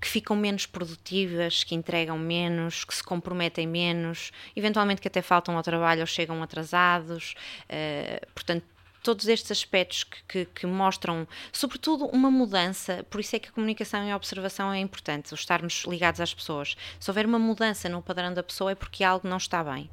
que 0.00 0.08
ficam 0.08 0.36
menos 0.36 0.66
produtivas, 0.66 1.64
que 1.64 1.74
entregam 1.74 2.18
menos, 2.18 2.84
que 2.84 2.94
se 2.94 3.02
comprometem 3.02 3.66
menos, 3.66 4.32
eventualmente 4.54 5.00
que 5.00 5.08
até 5.08 5.22
faltam 5.22 5.56
ao 5.56 5.62
trabalho 5.62 6.02
ou 6.02 6.06
chegam 6.06 6.42
atrasados. 6.42 7.34
Uh, 7.62 8.26
portanto, 8.34 8.66
todos 9.04 9.28
estes 9.28 9.52
aspectos 9.52 10.02
que, 10.02 10.22
que, 10.26 10.44
que, 10.46 10.66
mostram, 10.66 11.28
sobretudo, 11.52 12.06
uma 12.06 12.30
mudança, 12.30 13.04
por 13.10 13.20
isso 13.20 13.36
é 13.36 13.38
que 13.38 13.50
a 13.50 13.52
comunicação 13.52 14.02
e 14.02 14.10
a 14.10 14.16
observação 14.16 14.72
é 14.72 14.78
importante, 14.80 15.32
o 15.32 15.36
estarmos 15.36 15.84
ligados 15.86 16.20
às 16.20 16.32
pessoas. 16.32 16.74
Se 16.98 17.10
houver 17.10 17.26
uma 17.26 17.38
mudança 17.38 17.86
no 17.88 18.02
padrão 18.02 18.32
da 18.32 18.42
pessoa 18.42 18.72
é 18.72 18.74
porque 18.74 19.04
algo 19.04 19.28
não 19.28 19.36
está 19.36 19.62
bem. 19.62 19.90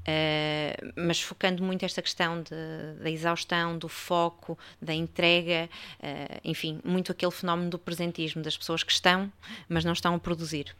Uh, 0.00 0.92
mas 0.96 1.20
focando 1.20 1.62
muito 1.62 1.84
esta 1.84 2.00
questão 2.00 2.42
de, 2.42 3.02
da 3.02 3.10
exaustão, 3.10 3.76
do 3.76 3.88
foco, 3.88 4.58
da 4.80 4.94
entrega, 4.94 5.68
uh, 5.98 6.40
enfim, 6.44 6.80
muito 6.84 7.12
aquele 7.12 7.32
fenómeno 7.32 7.70
do 7.70 7.78
presentismo, 7.78 8.42
das 8.42 8.56
pessoas 8.56 8.82
que 8.82 8.92
estão, 8.92 9.32
mas 9.68 9.84
não 9.84 9.92
estão 9.92 10.14
a 10.14 10.18
produzir. 10.18 10.74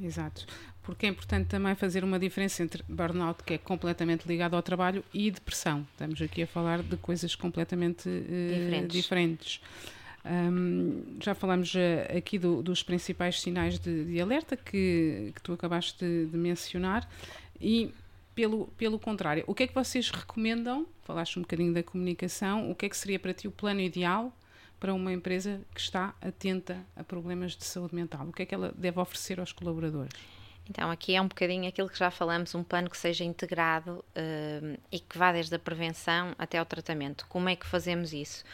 Exato. 0.00 0.46
Porque 0.86 1.04
é 1.04 1.08
importante 1.08 1.48
também 1.48 1.74
fazer 1.74 2.04
uma 2.04 2.16
diferença 2.16 2.62
entre 2.62 2.80
burnout, 2.88 3.42
que 3.42 3.54
é 3.54 3.58
completamente 3.58 4.24
ligado 4.24 4.54
ao 4.54 4.62
trabalho, 4.62 5.04
e 5.12 5.32
depressão. 5.32 5.84
Estamos 5.90 6.22
aqui 6.22 6.44
a 6.44 6.46
falar 6.46 6.80
de 6.80 6.96
coisas 6.96 7.34
completamente 7.34 8.08
uh, 8.08 8.22
diferentes. 8.22 8.96
diferentes. 8.96 9.60
Um, 10.24 11.18
já 11.20 11.34
falamos 11.34 11.74
uh, 11.74 12.16
aqui 12.16 12.38
do, 12.38 12.62
dos 12.62 12.84
principais 12.84 13.40
sinais 13.40 13.80
de, 13.80 14.04
de 14.04 14.20
alerta 14.20 14.56
que, 14.56 15.32
que, 15.34 15.42
tu 15.42 15.52
acabaste 15.52 16.04
de, 16.04 16.26
de, 16.26 16.36
mencionar 16.36 17.08
e 17.60 17.92
pelo, 18.32 18.68
pelo 18.78 18.98
contrário, 18.98 19.42
o 19.48 19.54
que 19.54 19.64
é 19.64 19.66
que 19.66 19.74
vocês 19.74 20.08
recomendam? 20.10 20.86
Falaste 21.02 21.36
um 21.36 21.42
bocadinho 21.42 21.74
da 21.74 21.82
comunicação, 21.82 22.70
o 22.70 22.76
que 22.76 22.86
é 22.86 22.88
que 22.88 22.96
seria 22.96 23.18
para 23.18 23.34
ti 23.34 23.48
o 23.48 23.50
plano 23.50 23.80
ideal 23.80 24.32
para 24.78 24.94
uma 24.94 25.12
empresa 25.12 25.60
que 25.74 25.80
está 25.80 26.14
atenta 26.20 26.78
a 26.94 27.02
problemas 27.02 27.56
de 27.56 27.64
saúde 27.64 27.94
mental? 27.94 28.26
O 28.28 28.32
que 28.32 28.42
é 28.42 28.46
que 28.46 28.54
ela 28.54 28.72
deve 28.76 29.00
oferecer 29.00 29.40
aos 29.40 29.52
colaboradores? 29.52 30.12
Então, 30.68 30.90
aqui 30.90 31.14
é 31.14 31.22
um 31.22 31.28
bocadinho 31.28 31.68
aquilo 31.68 31.88
que 31.88 31.98
já 31.98 32.10
falamos, 32.10 32.54
um 32.54 32.62
plano 32.62 32.90
que 32.90 32.96
seja 32.96 33.24
integrado 33.24 34.04
uh, 34.16 34.78
e 34.90 34.98
que 34.98 35.16
vá 35.16 35.32
desde 35.32 35.54
a 35.54 35.58
prevenção 35.58 36.34
até 36.36 36.58
ao 36.58 36.66
tratamento. 36.66 37.26
Como 37.28 37.48
é 37.48 37.54
que 37.54 37.66
fazemos 37.66 38.12
isso? 38.12 38.44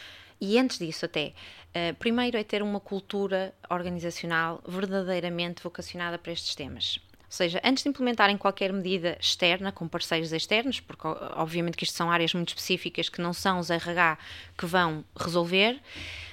E 0.41 0.59
antes 0.59 0.79
disso, 0.79 1.05
até, 1.07 1.33
uh, 1.69 1.95
primeiro 1.99 2.37
é 2.37 2.45
ter 2.45 2.63
uma 2.63 2.81
cultura 2.81 3.55
organizacional 3.71 4.63
verdadeiramente 4.67 5.63
vocacionada 5.63 6.19
para 6.19 6.33
estes 6.33 6.55
temas. 6.55 7.01
Ou 7.33 7.35
seja, 7.35 7.63
antes 7.65 7.83
de 7.83 7.89
implementarem 7.89 8.37
qualquer 8.37 8.71
medida 8.75 9.17
externa 9.19 9.73
com 9.73 9.89
parceiros 9.89 10.33
externos, 10.33 10.81
porque 10.81 11.09
obviamente 11.35 11.79
que 11.79 11.85
isto 11.85 11.97
são 11.97 12.11
áreas 12.11 12.35
muito 12.35 12.51
específicas 12.51 13.09
que 13.09 13.23
não 13.23 13.33
são 13.33 13.59
os 13.59 13.71
RH 13.71 14.19
que 14.59 14.67
vão 14.67 15.03
resolver, 15.17 15.81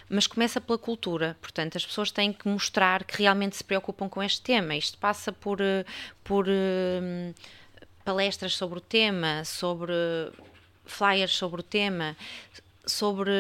mas 0.10 0.26
começa 0.26 0.60
pela 0.60 0.78
cultura. 0.78 1.38
Portanto, 1.40 1.78
as 1.78 1.86
pessoas 1.86 2.12
têm 2.12 2.34
que 2.34 2.48
mostrar 2.48 3.04
que 3.04 3.18
realmente 3.18 3.56
se 3.56 3.64
preocupam 3.64 4.10
com 4.10 4.24
este 4.24 4.42
tema. 4.42 4.76
Isto 4.76 4.98
passa 4.98 5.32
por, 5.32 5.62
eh, 5.62 5.86
por 6.24 6.48
uh, 6.48 7.36
palestras 8.04 8.56
sobre 8.56 8.80
o 8.80 8.82
tema, 8.82 9.46
sobre 9.46 9.94
flyers 10.86 11.36
sobre 11.36 11.62
o 11.62 11.64
tema, 11.64 12.18
sobre 12.86 13.32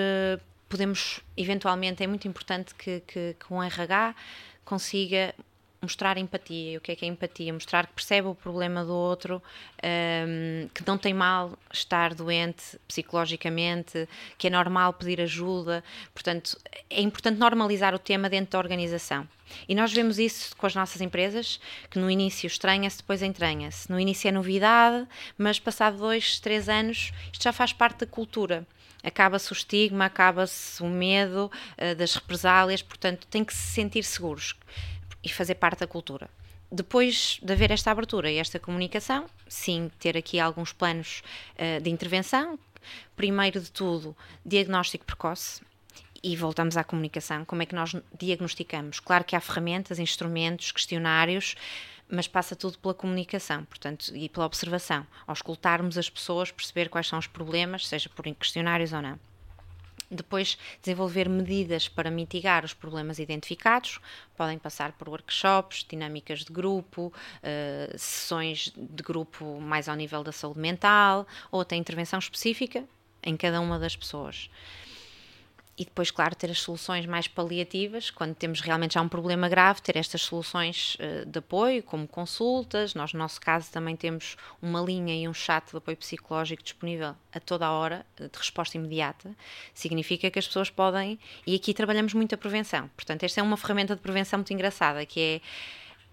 podemos, 0.69 1.19
eventualmente, 1.35 2.03
é 2.03 2.07
muito 2.07 2.27
importante 2.27 2.75
que, 2.75 3.01
que, 3.01 3.35
que 3.39 3.53
um 3.53 3.61
RH 3.61 4.15
consiga 4.63 5.33
mostrar 5.81 6.17
empatia. 6.17 6.77
O 6.77 6.81
que 6.81 6.91
é 6.91 6.95
que 6.95 7.05
é 7.05 7.07
empatia? 7.07 7.53
Mostrar 7.53 7.87
que 7.87 7.93
percebe 7.93 8.27
o 8.27 8.35
problema 8.35 8.83
do 8.83 8.93
outro, 8.93 9.41
um, 9.83 10.67
que 10.73 10.85
não 10.85 10.97
tem 10.97 11.13
mal 11.13 11.57
estar 11.71 12.13
doente 12.13 12.79
psicologicamente, 12.87 14.07
que 14.37 14.47
é 14.47 14.49
normal 14.49 14.93
pedir 14.93 15.21
ajuda. 15.21 15.83
Portanto, 16.13 16.57
é 16.89 17.01
importante 17.01 17.37
normalizar 17.37 17.93
o 17.93 17.99
tema 17.99 18.29
dentro 18.29 18.51
da 18.51 18.59
organização. 18.59 19.27
E 19.67 19.73
nós 19.73 19.91
vemos 19.91 20.19
isso 20.19 20.55
com 20.55 20.67
as 20.67 20.75
nossas 20.75 21.01
empresas, 21.01 21.59
que 21.89 21.97
no 21.97 22.09
início 22.09 22.45
estranha-se, 22.45 22.97
depois 22.97 23.23
entranha-se. 23.23 23.89
No 23.89 23.99
início 23.99 24.27
é 24.27 24.31
novidade, 24.31 25.07
mas 25.37 25.59
passado 25.59 25.97
dois, 25.97 26.39
três 26.39 26.69
anos, 26.69 27.11
isto 27.31 27.43
já 27.43 27.51
faz 27.51 27.73
parte 27.73 27.99
da 27.99 28.05
cultura 28.05 28.65
acaba-se 29.01 29.49
o 29.51 29.55
estigma, 29.55 30.05
acaba-se 30.05 30.83
o 30.83 30.87
medo 30.87 31.49
uh, 31.77 31.95
das 31.95 32.15
represálias, 32.15 32.81
portanto, 32.81 33.25
tem 33.27 33.45
que 33.45 33.53
se 33.53 33.73
sentir 33.73 34.03
seguros 34.03 34.55
e 35.23 35.29
fazer 35.29 35.55
parte 35.55 35.79
da 35.79 35.87
cultura. 35.87 36.29
Depois 36.71 37.39
de 37.41 37.51
haver 37.51 37.71
esta 37.71 37.89
abertura 37.89 38.29
e 38.29 38.37
esta 38.37 38.59
comunicação, 38.59 39.25
sim, 39.47 39.89
ter 39.99 40.15
aqui 40.15 40.39
alguns 40.39 40.71
planos 40.71 41.23
uh, 41.55 41.81
de 41.81 41.89
intervenção. 41.89 42.59
Primeiro 43.15 43.59
de 43.59 43.71
tudo, 43.71 44.15
diagnóstico 44.45 45.05
precoce. 45.05 45.61
E 46.21 46.35
voltamos 46.35 46.77
à 46.77 46.83
comunicação. 46.83 47.45
Como 47.45 47.61
é 47.61 47.65
que 47.65 47.73
nós 47.73 47.95
diagnosticamos? 48.19 48.99
Claro 48.99 49.23
que 49.23 49.35
há 49.35 49.39
ferramentas, 49.39 49.99
instrumentos, 49.99 50.71
questionários, 50.71 51.55
mas 52.09 52.27
passa 52.27 52.55
tudo 52.55 52.77
pela 52.77 52.93
comunicação, 52.93 53.63
portanto, 53.65 54.11
e 54.13 54.27
pela 54.27 54.45
observação. 54.45 55.07
Ao 55.25 55.33
escutarmos 55.33 55.97
as 55.97 56.09
pessoas, 56.09 56.51
perceber 56.51 56.89
quais 56.89 57.07
são 57.07 57.17
os 57.17 57.27
problemas, 57.27 57.87
seja 57.87 58.09
por 58.09 58.25
questionários 58.35 58.91
ou 58.91 59.01
não. 59.01 59.19
Depois, 60.11 60.57
desenvolver 60.81 61.29
medidas 61.29 61.87
para 61.87 62.09
mitigar 62.09 62.65
os 62.65 62.73
problemas 62.73 63.19
identificados, 63.19 63.99
podem 64.35 64.57
passar 64.57 64.93
por 64.93 65.07
workshops, 65.07 65.85
dinâmicas 65.87 66.39
de 66.39 66.51
grupo, 66.51 67.13
uh, 67.13 67.97
sessões 67.97 68.73
de 68.75 69.03
grupo 69.03 69.59
mais 69.61 69.87
ao 69.87 69.95
nível 69.95 70.23
da 70.23 70.31
saúde 70.31 70.59
mental, 70.59 71.27
ou 71.51 71.61
até 71.61 71.75
intervenção 71.75 72.17
específica 72.17 72.83
em 73.21 73.37
cada 73.37 73.61
uma 73.61 73.77
das 73.77 73.95
pessoas 73.95 74.49
e 75.79 75.85
depois, 75.85 76.11
claro, 76.11 76.35
ter 76.35 76.51
as 76.51 76.59
soluções 76.59 77.05
mais 77.05 77.25
paliativas, 77.25 78.11
quando 78.11 78.35
temos 78.35 78.59
realmente 78.59 78.95
já 78.95 79.01
um 79.01 79.07
problema 79.07 79.47
grave, 79.47 79.81
ter 79.81 79.95
estas 79.95 80.23
soluções 80.23 80.95
uh, 80.95 81.25
de 81.25 81.39
apoio, 81.39 81.81
como 81.81 82.05
consultas. 82.05 82.93
Nós, 82.93 83.13
no 83.13 83.19
nosso 83.19 83.39
caso, 83.39 83.71
também 83.71 83.95
temos 83.95 84.35
uma 84.61 84.81
linha 84.81 85.15
e 85.15 85.25
um 85.25 85.33
chat 85.33 85.71
de 85.71 85.77
apoio 85.77 85.95
psicológico 85.95 86.61
disponível 86.61 87.15
a 87.31 87.39
toda 87.39 87.65
a 87.65 87.71
hora, 87.71 88.05
eh, 88.19 88.27
de 88.27 88.37
resposta 88.37 88.75
imediata. 88.75 89.33
Significa 89.73 90.29
que 90.29 90.37
as 90.37 90.47
pessoas 90.47 90.69
podem. 90.69 91.17
E 91.47 91.55
aqui 91.55 91.73
trabalhamos 91.73 92.13
muito 92.13 92.35
a 92.35 92.37
prevenção. 92.37 92.89
Portanto, 92.97 93.23
esta 93.23 93.39
é 93.39 93.43
uma 93.43 93.55
ferramenta 93.55 93.95
de 93.95 94.01
prevenção 94.01 94.39
muito 94.39 94.51
engraçada, 94.51 95.05
que 95.05 95.21
é 95.21 95.41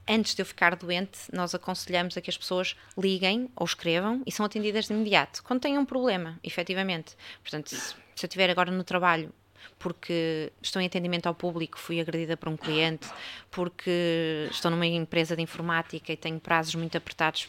antes 0.09 0.37
de 0.37 0.43
eu 0.43 0.47
ficar 0.47 0.77
doente, 0.77 1.19
nós 1.33 1.57
aconselhamos 1.57 2.17
a 2.17 2.21
que 2.21 2.31
as 2.31 2.39
pessoas 2.39 2.77
liguem 2.97 3.51
ou 3.57 3.65
escrevam 3.65 4.23
e 4.25 4.31
são 4.31 4.47
atendidas 4.47 4.87
de 4.87 4.93
imediato, 4.93 5.43
quando 5.43 5.61
têm 5.61 5.77
um 5.77 5.85
problema, 5.85 6.39
efetivamente. 6.45 7.17
Portanto, 7.43 7.71
se 7.71 7.95
eu 8.25 8.27
estiver 8.29 8.49
agora 8.49 8.71
no 8.71 8.85
trabalho 8.85 9.33
porque 9.79 10.53
estou 10.63 10.81
em 10.81 10.87
atendimento 10.87 11.27
ao 11.27 11.35
público, 11.35 11.79
fui 11.79 12.01
agredida 12.01 12.37
por 12.37 12.49
um 12.49 12.57
cliente, 12.57 13.09
porque 13.51 14.49
estou 14.51 14.71
numa 14.71 14.87
empresa 14.87 15.37
de 15.37 15.43
informática 15.43 16.13
e 16.13 16.17
tenho 16.17 16.41
prazos 16.41 16.75
muito 16.75 16.97
apertados 16.97 17.49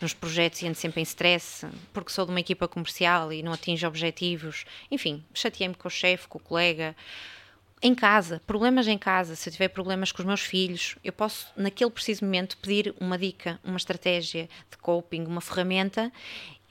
nos 0.00 0.14
projetos 0.14 0.62
e 0.62 0.66
ando 0.66 0.76
sempre 0.76 1.00
em 1.00 1.04
stress, 1.04 1.66
porque 1.92 2.12
sou 2.12 2.24
de 2.24 2.30
uma 2.30 2.40
equipa 2.40 2.68
comercial 2.68 3.32
e 3.32 3.42
não 3.42 3.52
atingo 3.52 3.86
objetivos. 3.86 4.64
Enfim, 4.90 5.24
chateei-me 5.32 5.74
com 5.74 5.88
o 5.88 5.90
chefe, 5.90 6.28
com 6.28 6.38
o 6.38 6.40
colega. 6.40 6.94
Em 7.82 7.94
casa, 7.94 8.40
problemas 8.46 8.88
em 8.88 8.96
casa, 8.96 9.36
se 9.36 9.46
eu 9.46 9.52
tiver 9.52 9.68
problemas 9.68 10.10
com 10.10 10.22
os 10.22 10.26
meus 10.26 10.40
filhos, 10.40 10.96
eu 11.04 11.12
posso, 11.12 11.48
naquele 11.54 11.90
preciso 11.90 12.24
momento, 12.24 12.56
pedir 12.56 12.94
uma 12.98 13.18
dica, 13.18 13.60
uma 13.62 13.76
estratégia 13.76 14.48
de 14.70 14.78
coping, 14.78 15.26
uma 15.26 15.42
ferramenta 15.42 16.10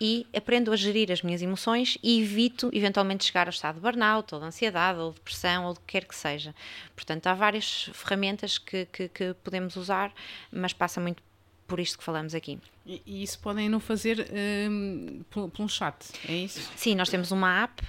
e 0.05 0.27
aprendo 0.35 0.73
a 0.73 0.75
gerir 0.75 1.09
as 1.13 1.21
minhas 1.21 1.41
emoções 1.41 1.97
e 2.03 2.21
evito 2.21 2.69
eventualmente 2.73 3.23
chegar 3.23 3.47
ao 3.47 3.51
estado 3.51 3.75
de 3.75 3.79
burnout, 3.79 4.35
ou 4.35 4.41
de 4.41 4.47
ansiedade, 4.47 4.99
ou 4.99 5.11
de 5.11 5.15
depressão, 5.15 5.63
ou 5.63 5.73
do 5.73 5.79
que 5.79 5.93
quer 5.93 6.03
que 6.03 6.13
seja. 6.13 6.53
Portanto, 6.93 7.25
há 7.27 7.33
várias 7.33 7.89
ferramentas 7.93 8.57
que, 8.57 8.85
que, 8.87 9.07
que 9.07 9.33
podemos 9.41 9.77
usar, 9.77 10.13
mas 10.51 10.73
passa 10.73 10.99
muito 10.99 11.23
por 11.65 11.79
isto 11.79 11.97
que 11.97 12.03
falamos 12.03 12.35
aqui. 12.35 12.59
E, 12.85 13.01
e 13.05 13.23
isso 13.23 13.39
podem 13.39 13.69
não 13.69 13.79
fazer 13.79 14.27
um, 14.69 15.21
por, 15.29 15.49
por, 15.49 15.63
um 15.63 15.69
chat, 15.69 15.95
é 16.27 16.33
isso? 16.33 16.69
Sim, 16.75 16.95
nós 16.95 17.07
temos 17.07 17.31
uma 17.31 17.63
app 17.63 17.81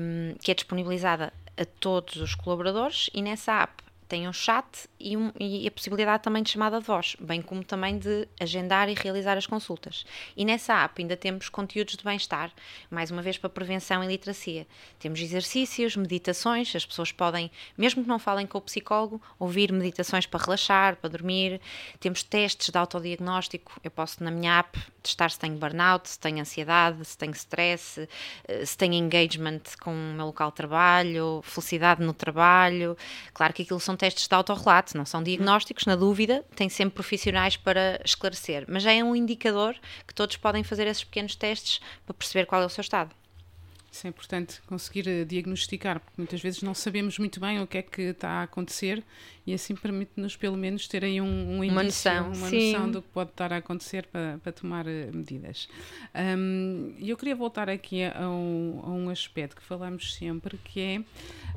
um, 0.00 0.34
que 0.42 0.50
é 0.50 0.54
disponibilizada 0.54 1.30
a 1.58 1.64
todos 1.66 2.16
os 2.16 2.34
colaboradores 2.34 3.10
e 3.12 3.20
nessa 3.20 3.64
app 3.64 3.84
tem 4.10 4.28
um 4.28 4.32
chat 4.32 4.66
e, 4.98 5.16
um, 5.16 5.30
e, 5.38 5.68
a 5.68 5.70
possibilidade 5.70 6.24
também 6.24 6.42
de 6.42 6.50
chamada 6.50 6.80
de 6.80 6.84
voz, 6.84 7.16
bem 7.20 7.40
como 7.40 7.62
também 7.62 7.96
de 7.96 8.26
agendar 8.40 8.88
e 8.88 8.94
realizar 8.94 9.38
as 9.38 9.46
consultas. 9.46 10.04
E 10.36 10.44
nessa 10.44 10.74
app 10.82 11.00
ainda 11.00 11.16
temos 11.16 11.48
conteúdos 11.48 11.96
de 11.96 12.02
bem-estar, 12.02 12.50
mais 12.90 13.12
uma 13.12 13.22
vez 13.22 13.38
para 13.38 13.48
prevenção 13.48 14.02
e 14.02 14.08
literacia. 14.08 14.66
Temos 14.98 15.20
exercícios, 15.20 15.94
meditações, 15.94 16.74
as 16.74 16.84
pessoas 16.84 17.12
podem, 17.12 17.52
mesmo 17.78 18.02
que 18.02 18.08
não 18.08 18.18
falem 18.18 18.48
com 18.48 18.58
o 18.58 18.60
psicólogo, 18.60 19.22
ouvir 19.38 19.70
meditações 19.72 20.26
para 20.26 20.44
relaxar, 20.44 20.96
para 20.96 21.08
dormir. 21.08 21.60
Temos 22.00 22.24
testes 22.24 22.68
de 22.68 22.76
autodiagnóstico, 22.76 23.80
eu 23.84 23.92
posso 23.92 24.24
na 24.24 24.32
minha 24.32 24.58
app 24.58 24.76
testar 25.04 25.30
se 25.30 25.38
tenho 25.38 25.56
burnout, 25.56 26.08
se 26.08 26.18
tenho 26.18 26.40
ansiedade, 26.40 27.04
se 27.04 27.16
tenho 27.16 27.32
stress, 27.32 28.08
eh, 28.48 28.66
se 28.66 28.76
tenho 28.76 28.94
engagement 28.94 29.62
com 29.80 29.92
o 29.92 30.14
meu 30.14 30.26
local 30.26 30.50
de 30.50 30.56
trabalho, 30.56 31.40
felicidade 31.44 32.02
no 32.02 32.12
trabalho. 32.12 32.96
Claro 33.32 33.52
que 33.52 33.62
aquilo 33.62 33.78
são 33.78 33.96
testes 34.00 34.26
de 34.26 34.34
autorrelato, 34.34 34.96
não 34.96 35.04
são 35.04 35.22
diagnósticos, 35.22 35.84
na 35.84 35.94
dúvida, 35.94 36.42
tem 36.56 36.70
sempre 36.70 36.94
profissionais 36.94 37.58
para 37.58 38.00
esclarecer, 38.02 38.64
mas 38.66 38.82
já 38.82 38.92
é 38.92 39.04
um 39.04 39.14
indicador 39.14 39.76
que 40.08 40.14
todos 40.14 40.38
podem 40.38 40.64
fazer 40.64 40.86
esses 40.86 41.04
pequenos 41.04 41.36
testes 41.36 41.82
para 42.06 42.14
perceber 42.14 42.46
qual 42.46 42.62
é 42.62 42.64
o 42.64 42.70
seu 42.70 42.80
estado. 42.80 43.14
Isso 43.92 44.06
é 44.06 44.10
importante 44.10 44.62
conseguir 44.62 45.06
eh, 45.06 45.24
diagnosticar, 45.24 46.00
porque 46.00 46.14
muitas 46.16 46.40
vezes 46.40 46.62
não 46.62 46.74
sabemos 46.74 47.18
muito 47.18 47.38
bem 47.40 47.60
o 47.60 47.66
que 47.66 47.76
é 47.76 47.82
que 47.82 48.02
está 48.02 48.30
a 48.30 48.42
acontecer 48.44 49.04
e 49.50 49.54
assim 49.54 49.74
permite-nos 49.74 50.36
pelo 50.36 50.56
menos 50.56 50.86
ter 50.88 51.04
aí 51.04 51.20
um, 51.20 51.26
um 51.26 51.56
uma 51.56 51.82
indício, 51.82 52.12
noção, 52.12 52.32
uma 52.32 52.48
sim. 52.48 52.72
noção 52.72 52.90
do 52.90 53.02
que 53.02 53.08
pode 53.08 53.30
estar 53.30 53.52
a 53.52 53.56
acontecer 53.56 54.06
para, 54.06 54.38
para 54.42 54.52
tomar 54.52 54.86
uh, 54.86 54.90
medidas. 55.12 55.68
Um, 56.14 56.94
eu 57.00 57.16
queria 57.16 57.34
voltar 57.34 57.68
aqui 57.68 58.04
a 58.04 58.28
um, 58.28 58.80
a 58.84 58.90
um 58.90 59.10
aspecto 59.10 59.56
que 59.56 59.62
falamos 59.62 60.14
sempre, 60.14 60.58
que 60.58 60.80
é 60.80 61.02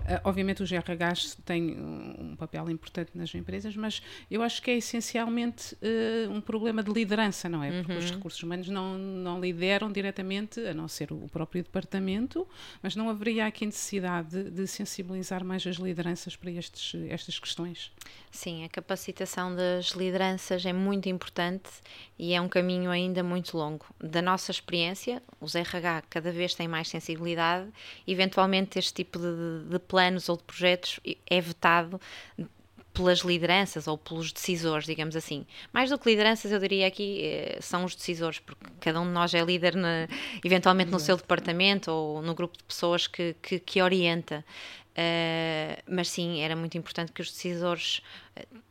Uh, 0.04 0.20
obviamente 0.26 0.62
os 0.62 0.70
RHs 0.70 1.38
têm 1.46 1.78
um 1.80 2.36
papel 2.36 2.70
importante 2.70 3.12
nas 3.16 3.34
empresas, 3.34 3.74
mas 3.76 4.02
eu 4.30 4.42
acho 4.42 4.62
que 4.62 4.70
é 4.70 4.76
essencialmente 4.76 5.76
uh, 5.76 6.30
um 6.30 6.42
problema 6.42 6.84
de 6.84 6.92
liderança, 6.92 7.48
não 7.48 7.64
é? 7.64 7.72
Porque 7.72 7.94
os 7.94 8.10
Uhum. 8.10 8.16
recursos 8.18 8.44
humanos 8.44 8.68
não, 8.68 8.98
não 8.98 9.40
lideram 9.40 9.90
diretamente, 9.90 10.60
a 10.60 10.74
não 10.74 10.90
ser 10.90 11.14
o 11.14 11.30
próprio 11.30 11.64
departamento, 11.64 12.46
mas 12.82 12.96
não 12.98 13.10
haveria 13.10 13.46
aqui 13.46 13.66
necessidade 13.66 14.44
de, 14.44 14.52
de 14.52 14.68
sensibilizar 14.68 15.44
mais 15.44 15.66
as 15.66 15.78
lideranças 15.78 16.36
para 16.36 16.52
estes, 16.52 16.96
estas 17.10 17.40
questões. 17.40 17.83
Sim, 18.32 18.66
a 18.66 18.70
capacitação 18.70 19.56
das 19.56 19.90
lideranças 19.92 20.66
é 20.66 20.74
muito 20.74 21.08
importante 21.08 21.70
e 22.18 22.34
é 22.34 22.42
um 22.42 22.50
caminho 22.50 22.90
ainda 22.90 23.22
muito 23.22 23.56
longo. 23.56 23.86
Da 24.00 24.24
nossa 24.24 24.50
experiência, 24.50 25.22
os 25.40 25.54
RH 25.54 26.04
cada 26.10 26.32
vez 26.32 26.56
têm 26.56 26.68
mais 26.68 26.88
sensibilidade, 26.88 27.70
eventualmente 28.08 28.80
este 28.80 28.92
tipo 28.92 29.20
de, 29.20 29.70
de 29.70 29.78
planos 29.78 30.30
ou 30.30 30.38
de 30.38 30.44
projetos 30.44 31.00
é 31.28 31.40
vetado 31.40 32.02
pelas 32.94 33.20
lideranças 33.20 33.88
ou 33.88 33.98
pelos 33.98 34.32
decisores, 34.32 34.86
digamos 34.86 35.16
assim. 35.16 35.46
Mais 35.74 35.90
do 35.90 35.98
que 35.98 36.10
lideranças, 36.10 36.52
eu 36.52 36.60
diria 36.60 36.88
aqui, 36.88 37.22
eh, 37.24 37.58
são 37.60 37.84
os 37.86 37.96
decisores, 37.96 38.40
porque 38.40 38.66
cada 38.80 39.02
um 39.02 39.06
de 39.06 39.12
nós 39.12 39.34
é 39.34 39.44
líder, 39.44 39.76
na, 39.76 40.08
eventualmente 40.44 40.90
Exato. 40.90 41.02
no 41.02 41.06
seu 41.06 41.18
departamento 41.18 41.92
ou 41.92 42.22
no 42.22 42.36
grupo 42.36 42.56
de 42.58 42.64
pessoas 42.64 43.08
que, 43.08 43.36
que, 43.42 43.60
que 43.60 43.82
orienta. 43.82 44.46
Uh, 44.94 45.82
mas 45.88 46.10
sim, 46.10 46.42
era 46.42 46.56
muito 46.56 46.78
importante 46.78 47.12
que 47.12 47.22
os 47.22 47.32
decisores 47.32 48.02
uh, 48.38 48.62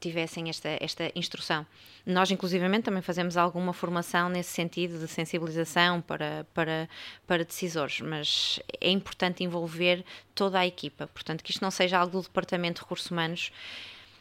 tivessem 0.00 0.48
esta, 0.48 0.68
esta 0.80 1.12
instrução. 1.14 1.66
Nós, 2.06 2.30
inclusivamente, 2.30 2.84
também 2.84 3.02
fazemos 3.02 3.36
alguma 3.36 3.72
formação 3.72 4.28
nesse 4.30 4.50
sentido 4.50 4.98
de 4.98 5.06
sensibilização 5.06 6.00
para, 6.00 6.46
para, 6.54 6.88
para 7.26 7.44
decisores, 7.44 8.00
mas 8.00 8.58
é 8.80 8.90
importante 8.90 9.44
envolver 9.44 10.04
toda 10.34 10.58
a 10.58 10.66
equipa. 10.66 11.06
Portanto, 11.08 11.44
que 11.44 11.50
isto 11.50 11.60
não 11.60 11.70
seja 11.70 11.98
algo 11.98 12.12
do 12.12 12.22
Departamento 12.22 12.76
de 12.76 12.82
Recursos 12.82 13.10
Humanos 13.10 13.52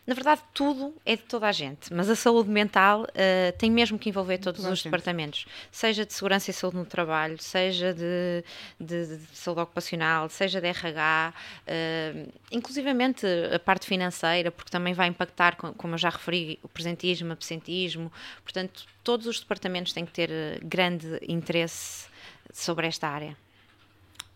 na 0.08 0.14
verdade, 0.14 0.42
tudo 0.54 0.96
é 1.06 1.18
de 1.18 1.24
toda 1.24 1.48
a 1.48 1.52
gente, 1.52 1.94
mas 1.94 2.10
a 2.10 2.16
saúde 2.16 2.50
mental 2.50 3.04
uh, 3.04 3.58
tem 3.58 3.70
mesmo 3.70 4.00
que 4.00 4.08
envolver 4.08 4.38
todos 4.38 4.64
os 4.64 4.82
departamentos, 4.82 5.46
seja 5.70 6.06
de 6.06 6.14
segurança 6.14 6.50
e 6.50 6.54
saúde 6.54 6.78
no 6.78 6.86
trabalho, 6.86 7.38
seja 7.42 7.94
de, 7.94 8.42
de, 8.80 9.18
de 9.18 9.36
saúde 9.36 9.60
ocupacional, 9.60 10.30
seja 10.30 10.62
de 10.62 10.68
RH, 10.68 11.34
uh, 11.34 12.34
inclusivamente 12.50 13.28
a 13.54 13.60
parte 13.60 13.86
financeira, 13.86 14.50
porque 14.50 14.72
também 14.72 14.94
vai 14.94 15.10
impactar, 15.10 15.58
como 15.58 15.96
eu 15.96 15.98
já 15.98 16.10
referi, 16.10 16.58
o 16.64 16.70
presentismo, 16.70 17.32
o 17.32 17.34
absentismo, 17.34 18.10
portanto, 18.44 18.86
todos 19.04 19.28
os 19.28 19.42
departamentos 19.42 19.92
têm 19.92 20.06
que 20.06 20.14
ter 20.14 20.32
eh, 20.32 20.60
grande 20.64 21.20
interesse 21.28 22.08
sobre 22.54 22.88
esta 22.88 23.10
área 23.10 23.36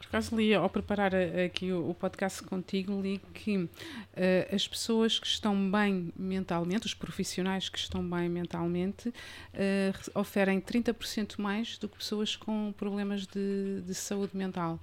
acaso 0.08 0.36
li, 0.36 0.54
ao 0.54 0.70
preparar 0.70 1.12
aqui 1.46 1.72
o, 1.72 1.94
podcast 1.94 2.44
contigo, 2.44 3.02
li 3.02 3.22
que 3.34 3.58
uh, 3.58 3.70
as 4.54 4.68
pessoas 4.68 5.20
que 5.20 5.28
estão 5.28 5.72
bem 5.72 6.12
mentalmente, 6.16 6.86
os 6.86 6.94
profissionais 6.94 7.70
que 7.70 7.78
estão 7.78 8.08
bem 8.08 8.30
mentalmente, 8.30 9.10
uh, 9.10 10.20
oferem 10.20 10.60
30% 10.60 11.40
mais 11.40 11.78
do 11.78 11.88
que 11.88 11.98
pessoas 11.98 12.36
com 12.36 12.74
problemas 12.78 13.26
de, 13.28 13.82
de 13.82 13.94
saúde 13.94 14.36
mental. 14.36 14.80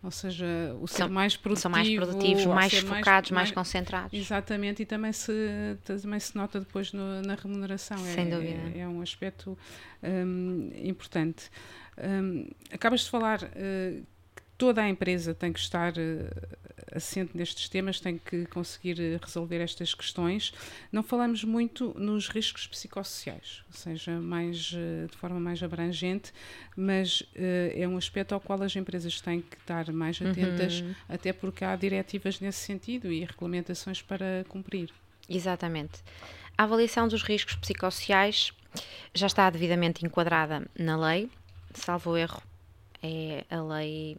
Ou 0.00 0.12
seja, 0.12 0.46
o 0.80 0.86
ser 0.86 0.98
são, 0.98 1.08
mais 1.08 1.36
produtivo. 1.36 1.62
São 1.62 1.70
mais 1.70 1.94
produtivos, 1.94 2.46
mais 2.46 2.72
focados, 2.72 3.30
mais, 3.32 3.48
mais, 3.48 3.50
concentrados. 3.50 4.12
Exatamente, 4.16 4.82
e 4.82 4.86
também 4.86 5.12
se, 5.12 5.76
também 5.84 6.20
se 6.20 6.36
nota 6.36 6.60
depois 6.60 6.92
no, 6.92 7.20
na 7.22 7.34
remuneração. 7.34 7.98
Sem 7.98 8.28
é, 8.28 8.30
dúvida. 8.30 8.78
É, 8.78 8.80
é 8.80 8.88
um 8.88 9.00
aspecto 9.00 9.58
um, 10.00 10.70
importante. 10.84 11.50
Um, 11.98 12.48
acabas 12.72 13.00
de 13.00 13.10
falar. 13.10 13.42
Uh, 13.42 14.06
toda 14.58 14.82
a 14.82 14.88
empresa 14.88 15.32
tem 15.32 15.52
que 15.52 15.60
estar 15.60 15.92
uh, 15.92 16.94
assente 16.94 17.36
nestes 17.36 17.68
temas, 17.68 18.00
tem 18.00 18.18
que 18.18 18.44
conseguir 18.46 18.98
uh, 18.98 19.24
resolver 19.24 19.60
estas 19.60 19.94
questões. 19.94 20.52
Não 20.90 21.02
falamos 21.02 21.44
muito 21.44 21.94
nos 21.96 22.28
riscos 22.28 22.66
psicossociais, 22.66 23.62
ou 23.68 23.74
seja, 23.74 24.20
mais, 24.20 24.72
uh, 24.72 25.06
de 25.08 25.16
forma 25.16 25.38
mais 25.38 25.62
abrangente, 25.62 26.32
mas 26.76 27.22
é 27.34 27.86
um 27.86 27.96
aspecto 27.96 28.34
ao 28.34 28.40
qual 28.40 28.60
as 28.62 28.74
empresas 28.74 29.20
têm 29.20 29.40
que 29.40 29.56
estar 29.56 29.90
mais 29.92 30.20
atentas, 30.20 30.80
uhum. 30.80 30.94
até 31.08 31.32
porque 31.32 31.64
há 31.64 31.74
diretivas 31.76 32.40
nesse 32.40 32.58
sentido 32.58 33.12
e 33.12 33.24
regulamentações 33.24 34.02
para 34.02 34.44
cumprir. 34.48 34.90
Exatamente. 35.28 36.02
A 36.56 36.64
avaliação 36.64 37.06
dos 37.06 37.22
riscos 37.22 37.54
psicossociais 37.56 38.52
já 39.14 39.26
está 39.26 39.48
devidamente 39.50 40.04
enquadrada 40.04 40.66
na 40.76 40.96
lei, 40.96 41.30
salvo 41.74 42.16
erro, 42.16 42.42
é 43.02 43.44
a 43.50 43.62
lei 43.62 44.16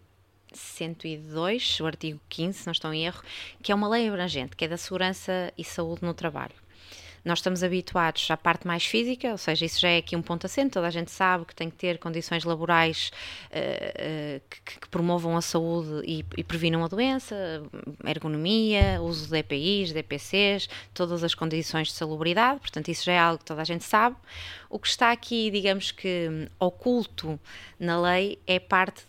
102, 0.53 1.79
o 1.79 1.85
artigo 1.85 2.19
15, 2.29 2.59
se 2.59 2.67
não 2.67 2.71
estou 2.71 2.93
em 2.93 3.05
erro, 3.05 3.21
que 3.61 3.71
é 3.71 3.75
uma 3.75 3.87
lei 3.87 4.07
abrangente, 4.07 4.55
que 4.55 4.65
é 4.65 4.67
da 4.67 4.77
segurança 4.77 5.53
e 5.57 5.63
saúde 5.63 6.03
no 6.03 6.13
trabalho. 6.13 6.55
Nós 7.23 7.39
estamos 7.39 7.63
habituados 7.63 8.29
à 8.31 8.37
parte 8.37 8.65
mais 8.65 8.85
física, 8.85 9.31
ou 9.31 9.37
seja, 9.37 9.65
isso 9.65 9.79
já 9.79 9.89
é 9.89 9.97
aqui 9.97 10.15
um 10.15 10.21
ponto 10.21 10.45
assente, 10.45 10.71
toda 10.71 10.87
a 10.87 10.91
gente 10.91 11.11
sabe 11.11 11.45
que 11.45 11.55
tem 11.55 11.69
que 11.69 11.75
ter 11.75 11.97
condições 11.97 12.43
laborais 12.43 13.11
uh, 13.51 14.37
uh, 14.37 14.41
que, 14.49 14.79
que, 14.79 14.87
promovam 14.89 15.35
a 15.35 15.41
saúde 15.41 16.01
e, 16.05 16.25
e, 16.37 16.43
previnam 16.43 16.83
a 16.83 16.87
doença, 16.87 17.35
ergonomia, 18.05 19.01
uso 19.01 19.29
de 19.29 19.37
EPIs, 19.37 19.91
de 19.91 19.99
EPCs, 19.99 20.69
todas 20.93 21.23
as 21.23 21.35
condições 21.35 21.89
de 21.89 21.93
salubridade, 21.93 22.59
portanto, 22.59 22.89
isso 22.89 23.05
já 23.05 23.13
é 23.13 23.19
algo 23.19 23.39
que 23.39 23.45
toda 23.45 23.61
a 23.61 23.65
gente 23.65 23.83
sabe. 23.83 24.15
O 24.69 24.79
que 24.79 24.87
está 24.87 25.11
aqui, 25.11 25.49
digamos 25.51 25.91
que 25.91 26.49
oculto 26.59 27.39
na 27.79 27.99
lei, 27.99 28.39
é 28.45 28.59
parte 28.59 29.08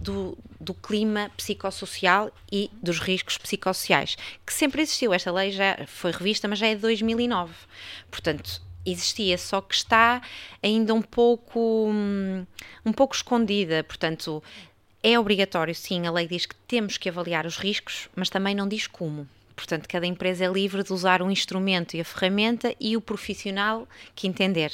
do, 0.00 0.36
do 0.58 0.72
clima 0.72 1.30
psicossocial 1.36 2.30
e 2.50 2.70
dos 2.82 2.98
riscos 2.98 3.36
psicossociais, 3.36 4.16
que 4.46 4.52
sempre 4.52 4.82
existiu. 4.82 5.12
Esta 5.12 5.30
lei 5.30 5.52
já 5.52 5.78
foi 5.86 6.10
revista, 6.10 6.48
mas 6.48 6.58
já 6.58 6.66
é 6.66 6.74
de 6.74 6.80
2009. 6.80 7.52
Portanto, 8.10 8.62
existia, 8.84 9.36
só 9.36 9.60
que 9.60 9.74
está 9.74 10.22
ainda 10.62 10.94
um 10.94 11.02
pouco, 11.02 11.90
um 12.84 12.92
pouco 12.92 13.14
escondida. 13.14 13.84
Portanto, 13.84 14.42
é 15.02 15.18
obrigatório, 15.18 15.74
sim, 15.74 16.06
a 16.06 16.10
lei 16.10 16.26
diz 16.26 16.46
que 16.46 16.54
temos 16.66 16.96
que 16.96 17.08
avaliar 17.08 17.46
os 17.46 17.56
riscos, 17.56 18.08
mas 18.14 18.30
também 18.30 18.54
não 18.54 18.68
diz 18.68 18.86
como. 18.86 19.28
Portanto, 19.54 19.86
cada 19.88 20.06
empresa 20.06 20.46
é 20.46 20.48
livre 20.48 20.82
de 20.82 20.92
usar 20.92 21.20
o 21.20 21.30
instrumento 21.30 21.94
e 21.94 22.00
a 22.00 22.04
ferramenta 22.04 22.74
e 22.80 22.96
o 22.96 23.00
profissional 23.00 23.86
que 24.14 24.26
entender. 24.26 24.72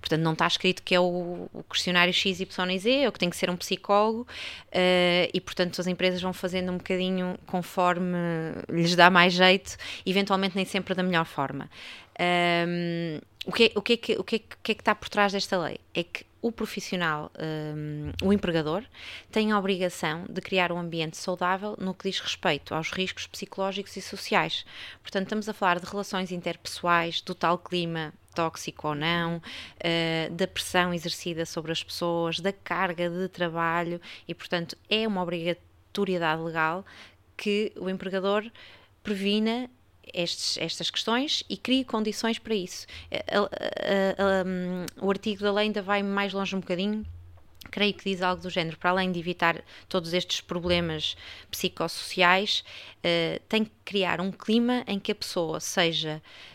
Portanto, 0.00 0.20
não 0.20 0.32
está 0.32 0.46
escrito 0.46 0.82
que 0.82 0.94
é 0.94 1.00
o, 1.00 1.48
o 1.52 1.62
questionário 1.64 2.12
X, 2.12 2.40
Y 2.40 2.70
e 2.70 2.78
Z, 2.78 3.06
ou 3.06 3.12
que 3.12 3.18
tem 3.18 3.30
que 3.30 3.36
ser 3.36 3.50
um 3.50 3.56
psicólogo, 3.56 4.22
uh, 4.22 5.30
e 5.32 5.40
portanto 5.40 5.80
as 5.80 5.86
empresas 5.86 6.20
vão 6.20 6.32
fazendo 6.32 6.72
um 6.72 6.76
bocadinho 6.76 7.38
conforme 7.46 8.16
lhes 8.68 8.96
dá 8.96 9.10
mais 9.10 9.32
jeito, 9.32 9.76
eventualmente 10.04 10.56
nem 10.56 10.64
sempre 10.64 10.94
da 10.94 11.02
melhor 11.02 11.24
forma. 11.24 11.70
Um, 12.18 13.18
o, 13.46 13.52
que, 13.52 13.72
o, 13.74 13.82
que 13.82 13.92
é 13.92 13.96
o, 13.96 13.98
é 13.98 14.18
que, 14.18 14.18
o 14.18 14.24
que 14.24 14.36
é 14.36 14.74
que 14.74 14.80
está 14.80 14.94
por 14.94 15.08
trás 15.08 15.32
desta 15.32 15.58
lei? 15.58 15.78
É 15.94 16.04
que 16.04 16.24
o 16.42 16.50
profissional, 16.50 17.30
um, 17.38 18.10
o 18.22 18.32
empregador, 18.32 18.82
tem 19.30 19.52
a 19.52 19.58
obrigação 19.58 20.24
de 20.28 20.40
criar 20.40 20.72
um 20.72 20.78
ambiente 20.78 21.16
saudável 21.16 21.76
no 21.80 21.94
que 21.94 22.10
diz 22.10 22.18
respeito 22.18 22.74
aos 22.74 22.90
riscos 22.90 23.28
psicológicos 23.28 23.96
e 23.96 24.02
sociais. 24.02 24.66
Portanto, 25.00 25.24
estamos 25.24 25.48
a 25.48 25.54
falar 25.54 25.78
de 25.78 25.86
relações 25.86 26.32
interpessoais, 26.32 27.20
do 27.20 27.34
tal 27.34 27.56
clima 27.56 28.12
tóxico 28.32 28.88
ou 28.88 28.94
não, 28.94 29.36
uh, 29.36 30.32
da 30.32 30.46
pressão 30.46 30.92
exercida 30.92 31.44
sobre 31.46 31.72
as 31.72 31.82
pessoas, 31.82 32.40
da 32.40 32.52
carga 32.52 33.08
de 33.08 33.28
trabalho 33.28 34.00
e, 34.26 34.34
portanto, 34.34 34.76
é 34.88 35.06
uma 35.06 35.22
obrigatoriedade 35.22 36.42
legal 36.42 36.84
que 37.36 37.72
o 37.76 37.88
empregador 37.88 38.44
previna 39.02 39.68
estes, 40.12 40.56
estas 40.58 40.90
questões 40.90 41.42
e 41.48 41.56
crie 41.56 41.84
condições 41.84 42.38
para 42.38 42.54
isso. 42.54 42.86
Um, 44.44 44.86
o 45.04 45.10
artigo 45.10 45.42
da 45.42 45.52
lei 45.52 45.66
ainda 45.66 45.82
vai 45.82 46.02
mais 46.02 46.32
longe 46.32 46.54
um 46.54 46.60
bocadinho. 46.60 47.04
Creio 47.70 47.94
que 47.94 48.04
diz 48.04 48.20
algo 48.20 48.42
do 48.42 48.50
género, 48.50 48.76
para 48.76 48.90
além 48.90 49.10
de 49.12 49.18
evitar 49.18 49.62
todos 49.88 50.12
estes 50.12 50.40
problemas 50.40 51.16
psicossociais, 51.50 52.64
uh, 52.98 53.40
tem 53.48 53.64
que 53.64 53.72
criar 53.84 54.20
um 54.20 54.30
clima 54.30 54.84
em 54.86 54.98
que 54.98 55.12
a 55.12 55.14
pessoa 55.14 55.60
seja 55.60 56.20
eh, 56.20 56.51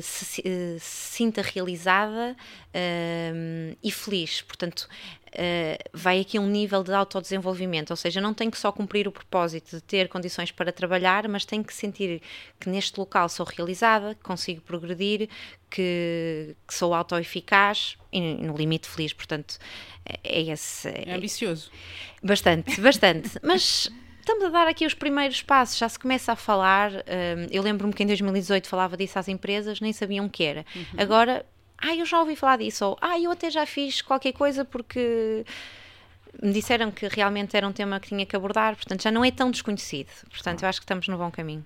se, 0.00 0.24
se, 0.24 0.42
se, 0.42 0.78
sinta 0.78 1.42
realizada 1.42 2.36
uh, 2.68 3.76
e 3.82 3.90
feliz. 3.90 4.42
Portanto, 4.42 4.88
uh, 5.28 5.90
vai 5.92 6.20
aqui 6.20 6.38
um 6.38 6.46
nível 6.46 6.82
de 6.82 6.92
autodesenvolvimento, 6.92 7.90
ou 7.90 7.96
seja, 7.96 8.20
não 8.20 8.34
tem 8.34 8.50
que 8.50 8.58
só 8.58 8.70
cumprir 8.70 9.08
o 9.08 9.12
propósito 9.12 9.76
de 9.76 9.82
ter 9.82 10.08
condições 10.08 10.50
para 10.50 10.72
trabalhar, 10.72 11.28
mas 11.28 11.44
tem 11.44 11.62
que 11.62 11.74
sentir 11.74 12.22
que 12.60 12.68
neste 12.68 12.98
local 12.98 13.28
sou 13.28 13.46
realizada, 13.46 14.16
consigo 14.22 14.60
progredir, 14.60 15.28
que, 15.70 16.54
que 16.66 16.74
sou 16.74 16.94
autoeficaz 16.94 17.96
e 18.12 18.20
no 18.20 18.56
limite 18.56 18.88
feliz. 18.88 19.12
Portanto, 19.12 19.58
é 20.22 20.42
esse. 20.42 20.88
É 20.88 21.14
ambicioso. 21.14 21.70
Bastante, 22.22 22.80
bastante. 22.80 23.30
mas 23.42 23.90
estamos 24.24 24.44
a 24.44 24.48
dar 24.48 24.66
aqui 24.66 24.86
os 24.86 24.94
primeiros 24.94 25.42
passos, 25.42 25.76
já 25.78 25.88
se 25.88 25.98
começa 25.98 26.32
a 26.32 26.36
falar. 26.36 26.90
Um, 26.92 27.46
eu 27.50 27.62
lembro-me 27.62 27.92
que 27.92 28.02
em 28.02 28.06
2018 28.06 28.66
falava 28.66 28.96
disso 28.96 29.18
às 29.18 29.28
empresas, 29.28 29.80
nem 29.80 29.92
sabiam 29.92 30.26
o 30.26 30.30
que 30.30 30.42
era. 30.42 30.64
Uhum. 30.74 30.84
Agora, 30.96 31.46
ah, 31.78 31.94
eu 31.94 32.06
já 32.06 32.18
ouvi 32.20 32.34
falar 32.34 32.58
disso, 32.58 32.84
ou 32.86 32.98
ah, 33.00 33.18
eu 33.18 33.30
até 33.30 33.50
já 33.50 33.66
fiz 33.66 34.00
qualquer 34.00 34.32
coisa 34.32 34.64
porque 34.64 35.44
me 36.42 36.52
disseram 36.52 36.90
que 36.90 37.06
realmente 37.06 37.56
era 37.56 37.66
um 37.68 37.72
tema 37.72 38.00
que 38.00 38.08
tinha 38.08 38.26
que 38.26 38.34
abordar, 38.34 38.74
portanto 38.74 39.02
já 39.02 39.10
não 39.10 39.24
é 39.24 39.30
tão 39.30 39.50
desconhecido. 39.50 40.10
Portanto, 40.30 40.62
eu 40.62 40.68
acho 40.68 40.80
que 40.80 40.84
estamos 40.84 41.06
no 41.06 41.18
bom 41.18 41.30
caminho. 41.30 41.64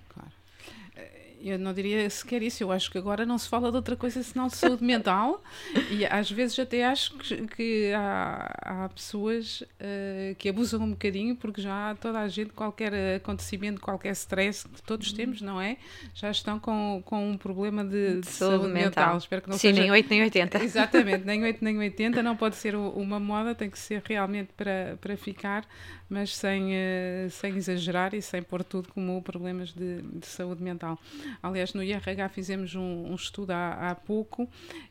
Eu 1.40 1.58
não 1.58 1.72
diria 1.72 2.08
sequer 2.10 2.42
isso, 2.42 2.62
eu 2.62 2.72
acho 2.72 2.90
que 2.90 2.98
agora 2.98 3.24
não 3.24 3.38
se 3.38 3.48
fala 3.48 3.70
de 3.70 3.76
outra 3.76 3.96
coisa 3.96 4.22
senão 4.22 4.48
de 4.48 4.56
saúde 4.56 4.82
mental 4.84 5.42
e 5.90 6.04
às 6.06 6.30
vezes 6.30 6.58
até 6.58 6.84
acho 6.84 7.14
que, 7.14 7.46
que 7.48 7.92
há, 7.94 8.54
há, 8.60 8.88
pessoas 8.88 9.60
uh, 9.60 10.34
que 10.36 10.48
abusam 10.48 10.80
um 10.80 10.90
bocadinho 10.90 11.36
porque 11.36 11.60
já 11.60 11.96
toda 12.00 12.20
a 12.20 12.28
gente, 12.28 12.52
qualquer 12.52 13.16
acontecimento, 13.16 13.80
qualquer 13.80 14.12
stress 14.12 14.66
que 14.68 14.82
todos 14.82 15.12
temos, 15.12 15.40
não 15.40 15.60
é? 15.60 15.76
Já 16.14 16.30
estão 16.30 16.58
com, 16.58 17.02
com 17.04 17.30
um 17.30 17.36
problema 17.36 17.84
de, 17.84 18.14
de, 18.16 18.20
de 18.20 18.26
saúde, 18.26 18.56
saúde 18.56 18.72
mental. 18.72 19.04
mental. 19.04 19.18
Espero 19.18 19.42
que 19.42 19.48
não 19.48 19.56
Sim, 19.56 19.68
seja... 19.68 19.80
nem 19.80 19.90
8 19.90 20.10
nem 20.10 20.22
80. 20.22 20.58
Exatamente, 20.64 21.24
nem 21.24 21.42
8 21.44 21.64
nem 21.64 21.78
80, 21.78 22.22
não 22.22 22.36
pode 22.36 22.56
ser 22.56 22.74
uma 22.74 23.20
moda, 23.20 23.54
tem 23.54 23.70
que 23.70 23.78
ser 23.78 24.02
realmente 24.04 24.50
para, 24.56 24.98
para 25.00 25.16
ficar, 25.16 25.64
mas 26.08 26.34
sem, 26.34 26.72
uh, 26.72 27.30
sem 27.30 27.56
exagerar 27.56 28.14
e 28.14 28.22
sem 28.22 28.42
pôr 28.42 28.64
tudo 28.64 28.88
como 28.88 29.20
problemas 29.22 29.72
de, 29.72 30.00
de 30.02 30.26
saúde 30.26 30.62
mental. 30.62 30.98
Aliás, 31.42 31.74
no 31.74 31.82
IRH 31.82 32.28
fizemos 32.30 32.74
um, 32.74 33.10
um 33.10 33.14
estudo 33.14 33.50
há, 33.50 33.90
há, 33.90 33.94
pouco 33.94 34.48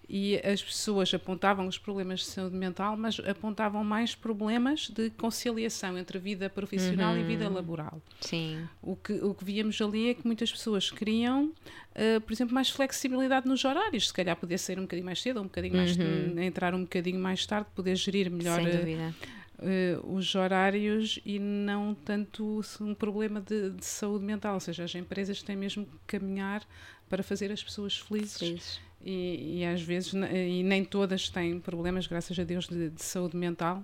e 0.07 0.37
as 0.37 0.61
pessoas 0.61 1.13
apontavam 1.13 1.67
os 1.67 1.77
problemas 1.77 2.19
de 2.19 2.27
saúde 2.27 2.55
mental, 2.55 2.95
mas 2.95 3.19
apontavam 3.19 3.83
mais 3.83 4.13
problemas 4.13 4.89
de 4.89 5.09
conciliação 5.11 5.97
entre 5.97 6.19
vida 6.19 6.49
profissional 6.49 7.13
uhum. 7.13 7.21
e 7.21 7.23
vida 7.23 7.47
uhum. 7.47 7.53
laboral. 7.53 8.01
Sim. 8.21 8.67
O 8.81 8.95
que, 8.95 9.13
o 9.13 9.33
que 9.33 9.43
víamos 9.43 9.81
ali 9.81 10.09
é 10.09 10.13
que 10.13 10.25
muitas 10.25 10.51
pessoas 10.51 10.91
queriam, 10.91 11.45
uh, 11.45 12.21
por 12.21 12.31
exemplo, 12.31 12.53
mais 12.53 12.69
flexibilidade 12.69 13.47
nos 13.47 13.65
horários, 13.65 14.07
se 14.07 14.13
calhar 14.13 14.35
poder 14.35 14.59
sair 14.59 14.77
um 14.77 14.83
bocadinho 14.83 15.05
mais 15.05 15.21
cedo, 15.21 15.39
um 15.39 15.43
bocadinho 15.43 15.75
mais 15.75 15.97
uhum. 15.97 16.39
entrar 16.39 16.75
um 16.75 16.81
bocadinho 16.81 17.19
mais 17.19 17.45
tarde, 17.45 17.67
poder 17.75 17.95
gerir 17.95 18.29
melhor. 18.29 18.59
Uh, 19.59 20.13
os 20.13 20.35
horários 20.35 21.19
e 21.25 21.39
não 21.39 21.95
tanto 21.95 22.61
um 22.79 22.93
problema 22.93 23.41
de, 23.41 23.71
de, 23.71 23.85
saúde 23.85 24.23
mental, 24.23 24.53
ou 24.53 24.59
seja, 24.59 24.83
as 24.83 24.93
empresas 24.93 25.41
têm 25.41 25.55
mesmo 25.55 25.83
que 25.85 26.19
caminhar 26.19 26.63
para 27.09 27.23
fazer 27.23 27.51
as 27.51 27.63
pessoas 27.63 27.97
felizes. 27.97 28.37
felizes. 28.37 28.79
E, 29.03 29.59
e, 29.59 29.65
às 29.65 29.81
vezes, 29.81 30.13
e 30.13 30.63
nem 30.63 30.83
todas 30.83 31.29
têm 31.29 31.59
problemas, 31.59 32.05
graças 32.05 32.37
a 32.37 32.43
Deus, 32.43 32.67
de, 32.67 32.89
de 32.89 33.03
saúde 33.03 33.35
mental, 33.35 33.83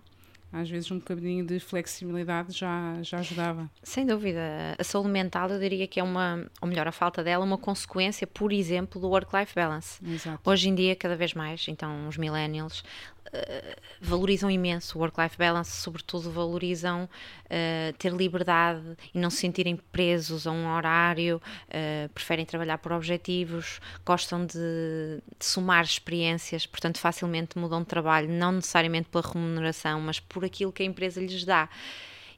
às 0.54 0.70
vezes 0.70 0.92
um 0.92 1.00
bocadinho 1.00 1.44
de 1.44 1.60
flexibilidade 1.60 2.54
já, 2.54 3.02
já 3.02 3.18
ajudava. 3.18 3.70
Sem 3.82 4.06
dúvida. 4.06 4.76
A 4.78 4.84
saúde 4.84 5.10
mental, 5.10 5.50
eu 5.50 5.60
diria 5.60 5.88
que 5.88 6.00
é 6.00 6.04
uma, 6.04 6.46
ou 6.62 6.68
melhor, 6.68 6.88
a 6.88 6.92
falta 6.92 7.24
dela, 7.24 7.44
uma 7.44 7.58
consequência, 7.58 8.28
por 8.28 8.54
exemplo, 8.54 9.02
do 9.02 9.10
work-life 9.10 9.56
balance. 9.56 10.00
Exato. 10.06 10.48
Hoje 10.48 10.70
em 10.70 10.76
dia, 10.76 10.96
cada 10.96 11.16
vez 11.16 11.34
mais, 11.34 11.68
então 11.68 12.08
os 12.08 12.18
millennials 12.18 12.84
uh, 13.28 13.82
valorizam 14.02 14.50
imenso 14.50 14.98
o 14.98 15.02
work-life 15.02 15.38
balance, 15.38 15.72
sobretudo 15.72 16.32
valorizam 16.32 17.04
uh, 17.04 17.94
ter 17.98 18.12
liberdade 18.12 18.98
e 19.14 19.20
não 19.20 19.30
se 19.30 19.38
sentirem 19.38 19.76
presos 19.76 20.46
a 20.48 20.52
um 20.52 20.74
horário, 20.74 21.42
uh, 21.68 22.10
preferem 22.10 22.46
trabalhar 22.46 22.78
por 22.78 22.92
objetivos, 22.92 23.80
gostam 24.06 24.46
de, 24.46 25.22
de 25.40 25.46
somar 25.46 25.84
experiências, 25.84 26.66
portanto 26.66 27.00
facilmente 27.00 27.58
mudam 27.58 27.82
de 27.82 27.88
trabalho, 27.88 28.30
não 28.30 28.54
necessariamente 28.54 29.10
pela 29.10 29.24
remuneração, 29.24 30.00
mas 30.02 30.20
por 30.20 30.44
aquilo 30.44 30.72
que 30.72 30.84
a 30.84 30.86
empresa 30.86 31.22
lhes 31.22 31.44
dá. 31.46 31.70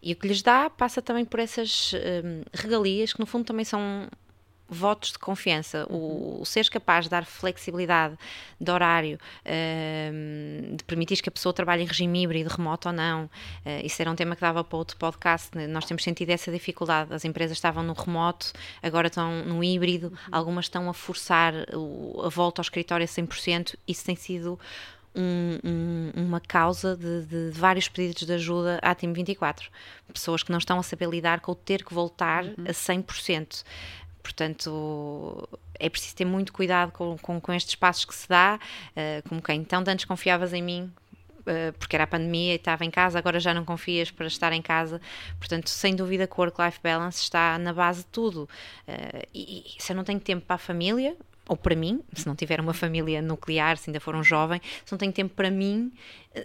E 0.01 0.13
o 0.13 0.15
que 0.15 0.27
lhes 0.27 0.43
dá 0.43 0.69
passa 0.69 1.01
também 1.01 1.25
por 1.25 1.39
essas 1.39 1.91
regalias, 2.53 3.11
que 3.11 3.19
no 3.19 3.25
fundo 3.25 3.43
também 3.43 3.65
são 3.65 4.07
votos 4.67 5.11
de 5.11 5.19
confiança, 5.19 5.85
o, 5.89 6.41
o 6.41 6.45
seres 6.45 6.69
capaz 6.69 7.05
de 7.05 7.11
dar 7.11 7.25
flexibilidade 7.25 8.17
de 8.59 8.71
horário, 8.71 9.19
uh, 9.45 10.75
de 10.75 10.83
permitir 10.83 11.21
que 11.21 11.29
a 11.29 11.31
pessoa 11.31 11.53
trabalhe 11.53 11.83
em 11.83 11.85
regime 11.85 12.23
híbrido, 12.23 12.49
remoto 12.49 12.89
ou 12.89 12.93
não, 12.93 13.25
uh, 13.25 13.29
isso 13.83 14.01
era 14.01 14.09
um 14.09 14.15
tema 14.15 14.35
que 14.35 14.41
dava 14.41 14.63
para 14.63 14.77
outro 14.77 14.97
podcast, 14.97 15.55
né? 15.55 15.67
nós 15.67 15.85
temos 15.85 16.03
sentido 16.03 16.29
essa 16.31 16.51
dificuldade, 16.51 17.13
as 17.13 17.25
empresas 17.25 17.57
estavam 17.57 17.83
no 17.83 17.93
remoto, 17.93 18.51
agora 18.81 19.07
estão 19.07 19.43
no 19.45 19.63
híbrido, 19.63 20.07
uhum. 20.07 20.17
algumas 20.31 20.65
estão 20.65 20.89
a 20.89 20.93
forçar 20.93 21.53
o, 21.73 22.21
a 22.25 22.29
volta 22.29 22.61
ao 22.61 22.63
escritório 22.63 23.03
a 23.03 23.07
100%, 23.07 23.75
isso 23.87 24.03
tem 24.05 24.15
sido 24.15 24.59
um, 25.15 25.59
um, 25.63 26.23
uma 26.25 26.41
causa 26.41 26.95
de, 26.95 27.25
de, 27.25 27.49
vários 27.51 27.87
pedidos 27.87 28.23
de 28.23 28.33
ajuda 28.33 28.79
à 28.81 28.93
Team 28.93 29.13
24. 29.13 29.69
Pessoas 30.13 30.43
que 30.43 30.51
não 30.51 30.59
estão 30.59 30.77
a 30.77 30.83
saber 30.83 31.09
lidar 31.09 31.39
com 31.39 31.53
o 31.53 31.55
ter 31.55 31.83
que 31.83 31.93
voltar 31.93 32.43
uhum. 32.43 32.65
a 32.67 32.71
100%. 32.71 33.63
Portanto, 34.25 35.47
é 35.79 35.87
preciso 35.87 36.15
ter 36.15 36.25
muito 36.25 36.51
cuidado 36.51 36.91
com, 36.91 37.15
com, 37.19 37.39
com 37.39 37.53
estes 37.53 37.75
passos 37.75 38.05
que 38.05 38.15
se 38.15 38.27
dá, 38.27 38.57
uh, 38.57 39.29
como 39.29 39.39
quem 39.39 39.61
então 39.61 39.83
antes 39.87 40.03
confiavas 40.03 40.51
em 40.51 40.63
mim 40.63 40.91
uh, 41.41 41.71
porque 41.77 41.95
era 41.95 42.05
a 42.05 42.07
pandemia 42.07 42.53
e 42.53 42.55
estava 42.55 42.83
em 42.83 42.89
casa, 42.89 43.19
agora 43.19 43.39
já 43.39 43.53
não 43.53 43.63
confias 43.63 44.09
para 44.09 44.25
estar 44.25 44.51
em 44.51 44.63
casa. 44.63 44.99
Portanto, 45.37 45.69
sem 45.69 45.95
dúvida 45.95 46.25
que 46.25 46.33
o 46.33 46.41
work-life 46.41 46.79
balance 46.81 47.21
está 47.21 47.59
na 47.59 47.71
base 47.71 47.99
de 47.99 48.07
tudo. 48.07 48.49
Uh, 48.87 49.27
e, 49.31 49.63
e 49.77 49.81
se 49.81 49.91
eu 49.91 49.95
não 49.95 50.03
tenho 50.03 50.19
tempo 50.19 50.43
para 50.43 50.55
a 50.55 50.59
família, 50.59 51.15
ou 51.47 51.55
para 51.55 51.75
mim, 51.75 52.01
se 52.13 52.25
não 52.25 52.35
tiver 52.35 52.59
uma 52.59 52.73
família 52.73 53.21
nuclear, 53.21 53.77
se 53.77 53.91
ainda 53.91 53.99
for 53.99 54.15
um 54.15 54.23
jovem, 54.23 54.59
se 54.83 54.91
não 54.91 54.97
tenho 54.97 55.13
tempo 55.13 55.35
para 55.35 55.51
mim, 55.51 55.93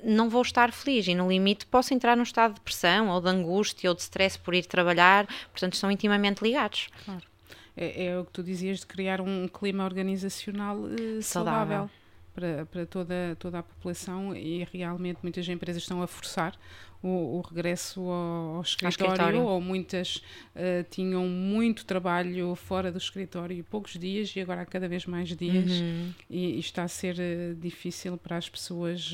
não 0.05 0.29
vou 0.29 0.43
estar 0.43 0.71
feliz 0.71 1.09
e 1.09 1.15
no 1.15 1.31
limite 1.31 1.65
posso 1.65 1.95
entrar 1.95 2.15
num 2.15 2.23
estado 2.23 2.51
de 2.51 2.57
depressão 2.57 3.09
ou 3.09 3.23
de 3.23 3.29
angústia 3.31 3.89
ou 3.89 3.97
de 3.97 4.03
stress 4.03 4.39
por 4.39 4.55
ir 4.55 4.67
trabalhar, 4.67 5.27
portanto 5.51 5.73
estão 5.73 5.91
intimamente 5.91 6.45
ligados. 6.45 6.91
Claro 7.07 7.30
é, 7.77 8.07
é, 8.07 8.19
o 8.19 8.25
que 8.25 8.33
tu 8.33 8.43
dizias 8.43 8.81
de 8.81 8.87
criar 8.87 9.21
um 9.21 9.49
clima 9.49 9.85
organizacional 9.85 10.79
uh, 10.79 11.23
saudável. 11.23 11.23
saudável. 11.23 11.91
Para, 12.33 12.65
para 12.67 12.87
toda, 12.87 13.37
toda 13.41 13.59
a 13.59 13.63
população 13.63 14.35
e 14.37 14.67
realmente 14.73 15.19
muitas 15.21 15.49
empresas 15.49 15.83
estão 15.83 16.01
a 16.01 16.07
forçar 16.07 16.57
o, 17.03 17.39
o 17.39 17.41
regresso 17.41 18.01
ao, 18.03 18.57
ao, 18.57 18.63
escritório, 18.63 19.05
ao, 19.05 19.13
escritório, 19.13 19.43
ou 19.43 19.61
muitas 19.61 20.17
uh, 20.55 20.85
tinham 20.89 21.27
muito 21.27 21.85
trabalho 21.85 22.55
fora 22.55 22.93
do 22.93 22.99
escritório 22.99 23.57
e 23.57 23.65
poucos 23.65 23.99
dias 23.99 24.35
e 24.37 24.41
agora 24.41 24.63
há 24.63 24.67
cada 24.67 24.89
vez 24.89 25.07
mais 25.07 25.29
dias 25.37 25.73
uhum. 25.73 26.13
e, 26.31 26.55
e, 26.55 26.59
está 26.61 26.85
a 26.85 26.89
ser 26.89 27.17
uh, 27.17 27.55
difícil 27.57 28.17
para 28.17 28.37
as 28.37 28.49
pessoas 28.49 29.13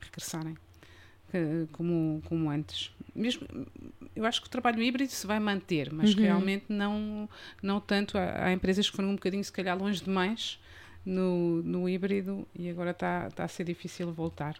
regressarem 0.00 0.56
como, 1.72 2.22
como 2.26 2.50
antes. 2.50 2.90
Mesmo, 3.14 3.46
eu 4.14 4.24
acho 4.24 4.40
que 4.40 4.46
o 4.46 4.50
trabalho 4.50 4.82
híbrido 4.82 5.10
se 5.10 5.26
vai 5.26 5.38
manter, 5.38 5.92
mas 5.92 6.14
uhum. 6.14 6.22
realmente 6.22 6.66
não, 6.68 7.28
não 7.62 7.80
tanto. 7.80 8.16
Há, 8.18 8.46
há, 8.46 8.52
empresas 8.52 8.88
que 8.88 8.96
foram 8.96 9.10
um 9.10 9.14
bocadinho, 9.14 9.42
se 9.42 9.52
calhar, 9.52 9.76
longe 9.76 10.02
demais 10.02 10.58
no, 11.04 11.62
no 11.62 11.88
híbrido 11.88 12.46
e 12.54 12.68
agora 12.68 12.90
está, 12.90 13.28
está 13.28 13.44
a 13.44 13.48
ser 13.48 13.64
difícil 13.64 14.12
voltar. 14.12 14.56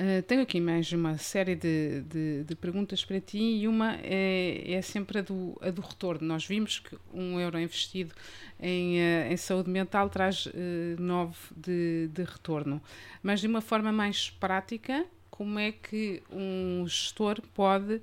Uh, 0.00 0.22
tenho 0.22 0.42
aqui 0.42 0.60
mais 0.60 0.92
uma 0.92 1.18
série 1.18 1.56
de, 1.56 2.02
de, 2.02 2.44
de, 2.44 2.54
perguntas 2.54 3.04
para 3.04 3.20
ti 3.20 3.36
e 3.36 3.66
uma 3.66 3.96
é, 3.96 4.74
é 4.74 4.80
sempre 4.80 5.18
a 5.18 5.22
do, 5.22 5.58
a 5.60 5.72
do, 5.72 5.82
retorno. 5.82 6.24
Nós 6.24 6.46
vimos 6.46 6.78
que 6.78 6.96
um 7.12 7.40
euro 7.40 7.58
investido 7.58 8.14
em, 8.60 9.00
uh, 9.00 9.32
em 9.32 9.36
saúde 9.36 9.68
mental 9.68 10.08
traz 10.08 10.46
uh, 10.46 10.52
nove 11.00 11.36
de, 11.56 12.08
de, 12.12 12.22
retorno, 12.22 12.80
mas 13.24 13.40
de 13.40 13.48
uma 13.48 13.60
forma 13.60 13.90
mais 13.90 14.30
prática, 14.30 15.04
como 15.32 15.58
é 15.58 15.72
que 15.72 16.22
um 16.30 16.86
gestor 16.86 17.40
pode 17.52 18.00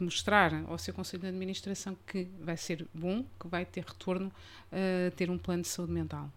mostrar 0.00 0.64
ao 0.66 0.76
seu 0.76 0.92
conselho 0.92 1.22
de 1.22 1.28
administração 1.28 1.96
que 2.06 2.28
vai 2.40 2.56
ser 2.58 2.86
bom, 2.94 3.24
que 3.38 3.46
vai 3.46 3.64
ter 3.66 3.84
retorno, 3.84 4.32
ter 5.16 5.30
um 5.30 5.36
plano 5.36 5.62
de 5.62 5.68
saúde 5.68 5.92
mental? 5.92 6.30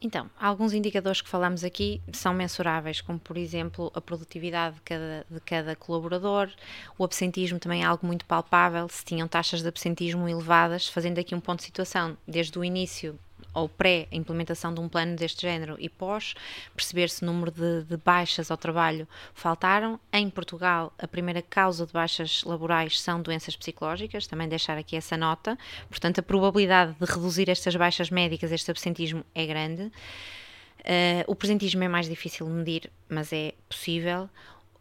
Então, 0.00 0.30
alguns 0.38 0.74
indicadores 0.74 1.22
que 1.22 1.28
falamos 1.28 1.64
aqui 1.64 2.02
são 2.12 2.34
mensuráveis, 2.34 3.00
como 3.00 3.18
por 3.18 3.36
exemplo 3.36 3.90
a 3.94 4.00
produtividade 4.00 4.76
de 4.76 4.82
cada, 4.82 5.26
de 5.28 5.40
cada 5.40 5.74
colaborador, 5.74 6.50
o 6.98 7.04
absentismo 7.04 7.58
também 7.58 7.82
é 7.82 7.86
algo 7.86 8.06
muito 8.06 8.26
palpável, 8.26 8.88
se 8.90 9.04
tinham 9.04 9.26
taxas 9.26 9.62
de 9.62 9.68
absentismo 9.68 10.28
elevadas, 10.28 10.86
fazendo 10.86 11.18
aqui 11.18 11.34
um 11.34 11.40
ponto 11.40 11.60
de 11.60 11.64
situação, 11.64 12.16
desde 12.28 12.58
o 12.58 12.64
início 12.64 13.18
ou 13.56 13.70
pré-implementação 13.70 14.74
de 14.74 14.80
um 14.80 14.88
plano 14.88 15.16
deste 15.16 15.42
género 15.42 15.76
e 15.78 15.88
pós, 15.88 16.34
perceber 16.74 17.08
se 17.08 17.22
o 17.22 17.26
número 17.26 17.50
de, 17.50 17.84
de, 17.84 17.96
baixas 17.96 18.50
ao 18.50 18.56
trabalho 18.58 19.08
faltaram. 19.32 19.98
Em 20.12 20.28
Portugal, 20.28 20.92
a 20.98 21.08
primeira 21.08 21.40
causa 21.40 21.86
de 21.86 21.92
baixas 21.92 22.44
laborais 22.44 23.00
são 23.00 23.22
doenças 23.22 23.56
psicológicas, 23.56 24.26
também 24.26 24.46
deixar 24.46 24.76
aqui 24.76 24.94
essa 24.94 25.16
nota. 25.16 25.58
Portanto, 25.88 26.18
a 26.18 26.22
probabilidade 26.22 26.94
de 27.00 27.06
reduzir 27.06 27.48
estas 27.48 27.74
baixas 27.74 28.10
médicas, 28.10 28.52
este 28.52 28.70
absentismo, 28.70 29.24
é 29.34 29.46
grande. 29.46 29.84
Uh, 29.84 31.24
o 31.26 31.34
presentismo 31.34 31.82
é 31.82 31.88
mais 31.88 32.06
difícil 32.08 32.46
de 32.46 32.52
medir, 32.52 32.90
mas 33.08 33.32
é 33.32 33.54
possível. 33.68 34.28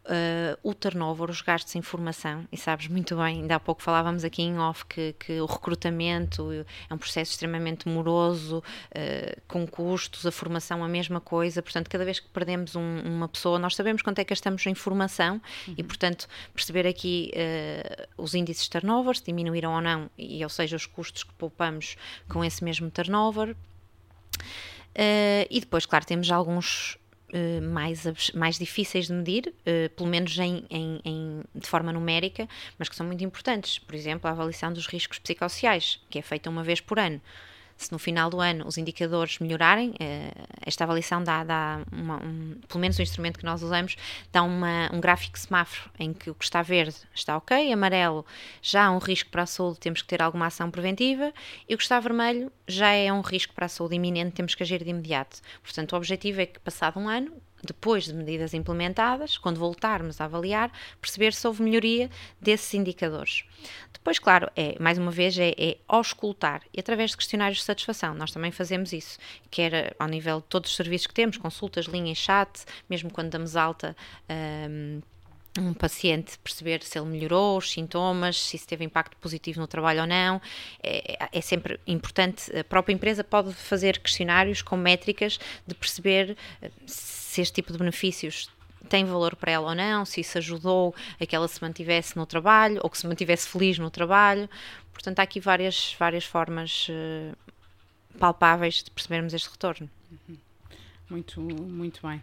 Uh, 0.05 0.59
o 0.63 0.73
turnover, 0.73 1.29
os 1.29 1.41
gastos 1.41 1.75
em 1.75 1.81
formação, 1.81 2.47
e 2.51 2.57
sabes 2.57 2.87
muito 2.87 3.15
bem, 3.15 3.41
ainda 3.41 3.55
há 3.55 3.59
pouco 3.59 3.81
falávamos 3.81 4.23
aqui 4.23 4.41
em 4.41 4.57
off 4.57 4.85
que, 4.85 5.13
que 5.19 5.39
o 5.39 5.45
recrutamento 5.45 6.51
é 6.89 6.93
um 6.93 6.97
processo 6.97 7.31
extremamente 7.31 7.87
moroso, 7.87 8.59
uh, 8.59 9.41
com 9.47 9.65
custos, 9.67 10.25
a 10.25 10.31
formação 10.31 10.83
a 10.83 10.87
mesma 10.87 11.19
coisa, 11.19 11.61
portanto, 11.61 11.89
cada 11.89 12.05
vez 12.05 12.19
que 12.19 12.29
perdemos 12.29 12.75
um, 12.75 12.99
uma 13.05 13.27
pessoa, 13.27 13.59
nós 13.59 13.75
sabemos 13.75 14.01
quanto 14.01 14.19
é 14.19 14.23
que 14.23 14.29
gastamos 14.29 14.65
em 14.65 14.75
formação 14.75 15.41
uhum. 15.67 15.75
e, 15.77 15.83
portanto, 15.83 16.27
perceber 16.53 16.87
aqui 16.87 17.31
uh, 17.33 18.07
os 18.17 18.33
índices 18.33 18.63
de 18.63 18.69
turnover, 18.69 19.15
se 19.15 19.23
diminuíram 19.23 19.73
ou 19.73 19.81
não, 19.81 20.09
e, 20.17 20.43
ou 20.43 20.49
seja, 20.49 20.75
os 20.75 20.85
custos 20.85 21.23
que 21.23 21.33
poupamos 21.33 21.95
com 22.27 22.43
esse 22.43 22.63
mesmo 22.63 22.89
turnover. 22.91 23.55
Uh, 24.95 25.45
e 25.49 25.59
depois, 25.59 25.85
claro, 25.85 26.05
temos 26.05 26.31
alguns 26.31 26.97
uh, 27.35 27.61
mais, 27.61 28.31
mais 28.33 28.57
difíceis 28.57 29.07
de 29.07 29.13
medir, 29.13 29.47
uh, 29.47 29.89
pelo 29.95 30.09
menos 30.09 30.37
em, 30.39 30.65
em, 30.69 31.01
em, 31.03 31.41
de 31.53 31.67
forma 31.67 31.91
numérica, 31.91 32.47
mas 32.79 32.89
que 32.89 32.95
são 32.95 33.05
muito 33.05 33.23
importantes. 33.23 33.77
Por 33.77 33.93
exemplo, 33.93 34.27
a 34.27 34.31
avaliação 34.31 34.71
dos 34.71 34.87
riscos 34.87 35.19
psicossociais, 35.19 35.99
que 36.09 36.17
é 36.17 36.21
feita 36.21 36.49
uma 36.49 36.63
vez 36.63 36.79
por 36.79 36.97
ano 36.97 37.21
se 37.77 37.91
no 37.91 37.99
final 37.99 38.29
do 38.29 38.39
ano 38.39 38.65
os 38.67 38.77
indicadores 38.77 39.39
melhorarem, 39.39 39.93
eh, 39.99 40.31
esta 40.65 40.83
avaliação 40.83 41.23
dá, 41.23 41.43
dá 41.43 41.81
uma, 41.91 42.17
um, 42.23 42.55
pelo 42.67 42.79
menos 42.79 42.97
o 42.97 43.01
instrumento 43.01 43.37
que 43.37 43.45
nós 43.45 43.61
usamos, 43.61 43.95
dá 44.31 44.43
uma, 44.43 44.89
um 44.93 45.01
gráfico 45.01 45.37
semáforo 45.37 45.89
em 45.99 46.13
que 46.13 46.29
o 46.29 46.35
que 46.35 46.43
está 46.43 46.61
verde 46.61 46.95
está 47.13 47.35
ok, 47.37 47.71
amarelo 47.71 48.25
já 48.61 48.85
há 48.85 48.91
um 48.91 48.97
risco 48.97 49.29
para 49.29 49.43
a 49.43 49.45
saúde, 49.45 49.79
temos 49.79 50.01
que 50.01 50.07
ter 50.07 50.21
alguma 50.21 50.47
ação 50.47 50.71
preventiva, 50.71 51.33
e 51.67 51.75
o 51.75 51.77
que 51.77 51.83
está 51.83 51.99
vermelho 51.99 52.51
já 52.67 52.91
é 52.91 53.11
um 53.11 53.21
risco 53.21 53.53
para 53.53 53.65
a 53.65 53.69
saúde 53.69 53.95
iminente, 53.95 54.31
temos 54.31 54.55
que 54.55 54.63
agir 54.63 54.83
de 54.83 54.89
imediato. 54.89 55.41
Portanto, 55.61 55.93
o 55.93 55.97
objetivo 55.97 56.41
é 56.41 56.45
que, 56.45 56.59
passado 56.59 56.99
um 56.99 57.09
ano, 57.09 57.31
depois 57.65 58.05
de 58.05 58.13
medidas 58.13 58.53
implementadas, 58.53 59.37
quando 59.37 59.59
voltarmos 59.59 60.21
a 60.21 60.25
avaliar, 60.25 60.71
perceber 61.01 61.33
se 61.33 61.45
houve 61.47 61.63
melhoria 61.63 62.09
desses 62.39 62.73
indicadores. 62.73 63.43
Depois, 63.91 64.19
claro, 64.19 64.49
é, 64.55 64.77
mais 64.79 64.97
uma 64.97 65.11
vez, 65.11 65.37
é, 65.37 65.53
é 65.57 65.77
auscultar 65.87 66.61
e 66.73 66.79
através 66.79 67.11
de 67.11 67.17
questionários 67.17 67.59
de 67.59 67.63
satisfação. 67.63 68.13
Nós 68.13 68.31
também 68.31 68.51
fazemos 68.51 68.93
isso, 68.93 69.17
quer 69.49 69.95
ao 69.97 70.07
nível 70.07 70.41
de 70.41 70.45
todos 70.45 70.69
os 70.69 70.75
serviços 70.75 71.07
que 71.07 71.13
temos, 71.13 71.37
consultas, 71.37 71.85
linha 71.85 72.11
e 72.11 72.15
chat, 72.15 72.65
mesmo 72.89 73.11
quando 73.11 73.31
damos 73.31 73.55
alta. 73.55 73.95
Um, 74.29 75.01
um 75.57 75.73
paciente 75.73 76.37
perceber 76.39 76.83
se 76.83 76.99
ele 76.99 77.07
melhorou, 77.07 77.57
os 77.57 77.71
sintomas, 77.71 78.41
se 78.41 78.57
isso 78.57 78.67
teve 78.67 78.83
impacto 78.83 79.15
positivo 79.17 79.59
no 79.59 79.67
trabalho 79.67 80.01
ou 80.01 80.07
não. 80.07 80.41
É, 80.83 81.29
é, 81.31 81.41
sempre 81.41 81.79
importante. 81.87 82.55
A 82.57 82.63
própria 82.63 82.93
empresa 82.93 83.23
pode 83.23 83.53
fazer 83.53 83.99
questionários 83.99 84.61
com 84.61 84.75
métricas 84.75 85.39
de 85.65 85.73
perceber 85.73 86.37
eh, 86.61 86.69
se 87.35 87.41
este 87.41 87.53
tipo 87.53 87.73
de 87.73 87.77
benefícios 87.77 88.49
tem 88.87 89.03
valor 89.03 89.35
para 89.35 89.51
ela 89.51 89.69
ou 89.69 89.75
não, 89.75 90.05
se 90.05 90.21
isso 90.21 90.37
ajudou 90.37 90.95
a 91.19 91.25
que 91.25 91.35
ela 91.35 91.47
se 91.47 91.61
mantivesse 91.61 92.15
no 92.15 92.25
trabalho 92.25 92.79
ou 92.81 92.89
que 92.89 92.97
se 92.97 93.05
mantivesse 93.05 93.47
feliz 93.49 93.77
no 93.77 93.89
trabalho. 93.89 94.49
Portanto, 94.93 95.19
há 95.19 95.23
aqui 95.23 95.41
várias, 95.41 95.93
várias 95.99 96.23
formas 96.23 96.87
uh, 96.87 97.35
palpáveis 98.17 98.83
de 98.83 98.91
percebermos 98.91 99.33
este 99.33 99.49
retorno. 99.49 99.89
Uhum. 100.11 100.37
Muito, 101.09 101.41
muito 101.41 102.07
bem. 102.07 102.21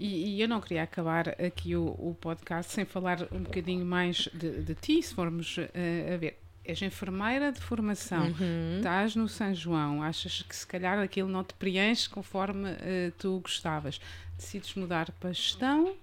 E, 0.00 0.36
e, 0.36 0.42
eu 0.42 0.48
não 0.48 0.60
queria 0.60 0.82
acabar 0.82 1.28
aqui 1.28 1.76
o, 1.76 1.84
o, 1.86 2.16
podcast 2.18 2.72
sem 2.72 2.84
falar 2.84 3.28
um 3.30 3.42
bocadinho 3.42 3.84
mais 3.84 4.28
de, 4.32 4.62
de 4.62 4.74
ti, 4.74 5.02
se 5.02 5.14
formos 5.14 5.58
uh, 5.58 6.14
a 6.14 6.16
ver. 6.16 6.38
És 6.64 6.80
enfermeira 6.80 7.52
de 7.52 7.60
formação, 7.60 8.28
uhum. 8.28 8.76
estás 8.78 9.14
no 9.14 9.28
São 9.28 9.54
João, 9.54 10.02
achas 10.02 10.42
que 10.42 10.56
se 10.56 10.66
calhar 10.66 10.98
aquilo 10.98 11.28
não 11.28 11.44
te 11.44 11.52
preenche 11.54 12.08
conforme 12.08 12.70
uh, 12.70 13.12
tu 13.18 13.38
gostavas. 13.40 14.00
Decides 14.38 14.74
mudar 14.74 15.10
para 15.12 15.32
gestão, 15.32 15.94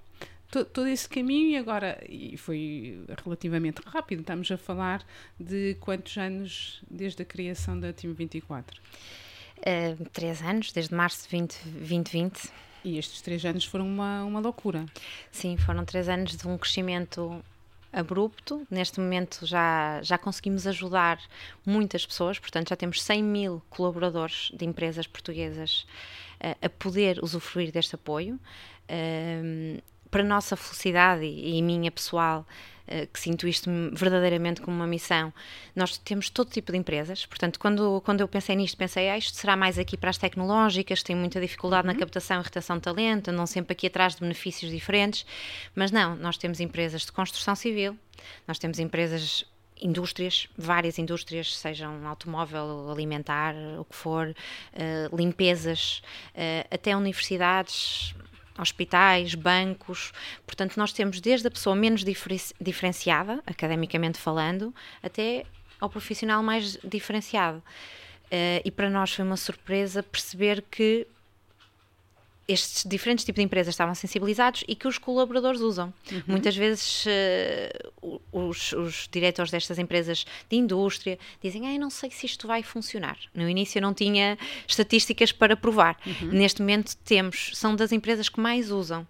todo 0.52 0.88
esse 0.88 1.08
caminho 1.08 1.52
e 1.52 1.58
agora 1.58 2.04
e 2.08 2.36
foi 2.38 3.04
relativamente 3.24 3.82
rápido. 3.86 4.20
Estamos 4.20 4.52
a 4.52 4.58
falar 4.58 5.04
de 5.40 5.76
quantos 5.80 6.18
anos 6.18 6.84
desde 6.90 7.22
a 7.24 7.26
criação 7.26 7.80
da 7.80 7.94
Team 7.94 8.14
24? 8.14 8.80
Uh, 9.58 10.10
três 10.12 10.42
anos, 10.42 10.72
desde 10.72 10.94
março 10.94 11.24
de 11.24 11.30
20, 11.30 11.60
2020. 11.64 12.52
E 12.84 12.98
estes 12.98 13.22
três 13.22 13.46
anos 13.46 13.64
foram 13.64 13.88
uma, 13.88 14.24
uma 14.24 14.40
loucura. 14.40 14.86
Sim, 15.32 15.56
foram 15.56 15.86
três 15.86 16.10
anos 16.10 16.36
de 16.36 16.48
um 16.48 16.58
crescimento 16.58 17.44
abrupto. 17.92 18.66
Neste 18.70 19.00
momento 19.00 19.46
já, 19.46 20.02
já 20.02 20.18
conseguimos 20.18 20.66
ajudar 20.68 21.20
muitas 21.66 22.06
pessoas, 22.06 22.40
portanto 22.40 22.70
já 22.70 22.76
temos 22.76 23.02
100 23.02 23.24
mil 23.24 23.62
colaboradores 23.70 24.52
de 24.54 24.66
empresas 24.66 25.08
portuguesas 25.08 25.86
uh, 26.44 26.66
a 26.66 26.70
poder 26.70 27.20
usufruir 27.24 27.72
deste 27.72 27.96
apoio. 27.96 28.40
Uh, 28.90 29.82
para 30.12 30.24
nossa 30.24 30.56
felicidade 30.56 31.24
e, 31.24 31.58
e 31.58 31.62
minha 31.62 31.90
pessoal, 31.90 32.46
uh, 32.88 33.08
que 33.08 33.20
sinto 33.20 33.48
isto 33.48 33.70
verdadeiramente 33.94 34.62
como 34.62 34.76
uma 34.76 34.86
missão, 34.86 35.34
nós 35.76 35.98
temos 35.98 36.30
todo 36.30 36.52
tipo 36.52 36.72
de 36.72 36.78
empresas. 36.78 37.26
Portanto, 37.26 37.58
quando, 37.58 38.02
quando 38.06 38.20
eu 38.20 38.28
pensei 38.28 38.56
nisto, 38.56 38.78
pensei, 38.78 39.10
ah, 39.10 39.18
isto 39.18 39.36
será 39.38 39.56
mais 39.56 39.80
aqui 39.80 39.96
para 39.98 40.10
as 40.10 40.18
tecnológicas, 40.18 41.02
tem 41.02 41.16
muita 41.16 41.40
dificuldade 41.40 41.88
uhum. 41.88 41.94
na 41.94 42.00
captação 42.00 42.42
e 42.42 42.44
retenção 42.44 42.76
de 42.76 42.84
talento, 42.84 43.30
andam 43.30 43.48
sempre 43.48 43.72
aqui 43.72 43.88
atrás 43.88 44.16
de 44.16 44.22
benefícios 44.22 44.70
diferentes. 44.70 45.26
Mas 45.74 45.90
não, 45.90 46.16
nós 46.16 46.38
temos 46.38 46.60
empresas 46.60 47.04
de 47.04 47.12
construção 47.12 47.56
civil, 47.56 47.98
nós 48.48 48.60
temos 48.60 48.78
empresas 48.78 49.46
indústrias, 49.82 50.48
várias 50.56 51.00
indústrias, 51.00 51.58
sejam 51.58 52.08
automóvel, 52.08 52.90
alimentar, 52.92 53.56
o 53.80 53.86
que 53.86 53.96
for, 53.96 54.28
uh, 54.30 55.16
limpezas, 55.16 56.04
uh, 56.36 56.68
até 56.70 56.96
universidades, 56.96 58.14
hospitais, 58.58 59.36
bancos. 59.36 60.12
Portanto, 60.46 60.78
nós 60.78 60.94
temos 60.94 61.20
desde 61.20 61.48
a 61.48 61.52
pessoa 61.52 61.76
menos 61.76 62.04
diferenciada, 62.60 63.42
academicamente 63.46 64.18
falando, 64.18 64.74
até 65.02 65.46
ao 65.80 65.90
profissional 65.90 66.44
mais 66.44 66.78
diferenciado. 66.84 67.58
Uh, 68.28 68.62
e 68.64 68.72
para 68.72 68.90
nós 68.90 69.14
foi 69.14 69.26
uma 69.26 69.36
surpresa 69.36 70.02
perceber 70.02 70.64
que 70.72 71.06
estes 72.52 72.84
diferentes 72.88 73.26
tipos 73.26 73.40
de 73.40 73.46
empresas 73.46 73.74
estavam 73.74 73.96
sensibilizados 73.96 74.64
e 74.68 74.76
que 74.76 74.88
os 74.88 74.98
colaboradores 74.98 75.62
usam. 75.62 75.94
Uhum. 76.12 76.22
Muitas 76.28 76.56
vezes 76.56 77.06
uh, 77.06 78.22
os, 78.32 78.74
os, 78.74 79.08
diretores 79.12 79.52
destas 79.52 79.78
empresas 79.80 80.26
de 80.50 80.58
indústria 80.58 81.18
dizem: 81.42 81.68
ah, 81.68 81.74
eu 81.74 81.80
não 81.80 81.90
sei 81.90 82.12
se 82.12 82.26
isto 82.26 82.48
vai 82.48 82.64
funcionar. 82.64 83.18
No 83.34 83.50
início 83.50 83.80
eu 83.80 83.82
não 83.82 83.94
tinha 83.94 84.38
estatísticas 84.68 85.32
para 85.32 85.56
provar. 85.56 85.98
Uhum. 86.06 86.30
Neste 86.30 86.62
momento 86.62 86.96
temos, 86.98 87.52
são 87.54 87.76
das 87.76 87.92
empresas 87.92 88.30
que 88.30 88.40
mais 88.40 88.72
usam. 88.72 89.08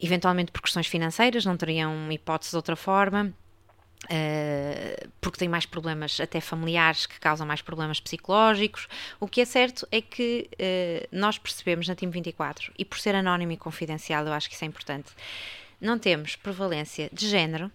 Eventualmente 0.00 0.50
por 0.50 0.60
questões 0.60 0.86
financeiras, 0.86 1.44
não 1.44 1.56
teriam 1.56 2.10
hipótese 2.10 2.50
de 2.50 2.56
outra 2.56 2.76
forma 2.76 3.32
Uh, 4.04 5.08
porque 5.20 5.38
tem 5.38 5.48
mais 5.48 5.64
problemas 5.64 6.20
até 6.20 6.40
familiares 6.40 7.06
que 7.06 7.18
causam 7.18 7.46
mais 7.46 7.62
problemas 7.62 8.00
psicológicos. 8.00 8.86
O 9.18 9.26
que 9.26 9.40
é 9.40 9.44
certo 9.44 9.86
é 9.90 10.00
que 10.00 10.48
uh, 10.52 11.08
nós 11.10 11.38
percebemos 11.38 11.88
na 11.88 11.94
Team 11.94 12.10
24, 12.10 12.72
e 12.78 12.84
por 12.84 12.98
ser 12.98 13.14
anónimo 13.14 13.52
e 13.52 13.56
confidencial, 13.56 14.26
eu 14.26 14.32
acho 14.32 14.48
que 14.48 14.54
isso 14.54 14.64
é 14.64 14.68
importante, 14.68 15.12
não 15.80 15.98
temos 15.98 16.36
prevalência 16.36 17.08
de 17.12 17.28
género. 17.28 17.70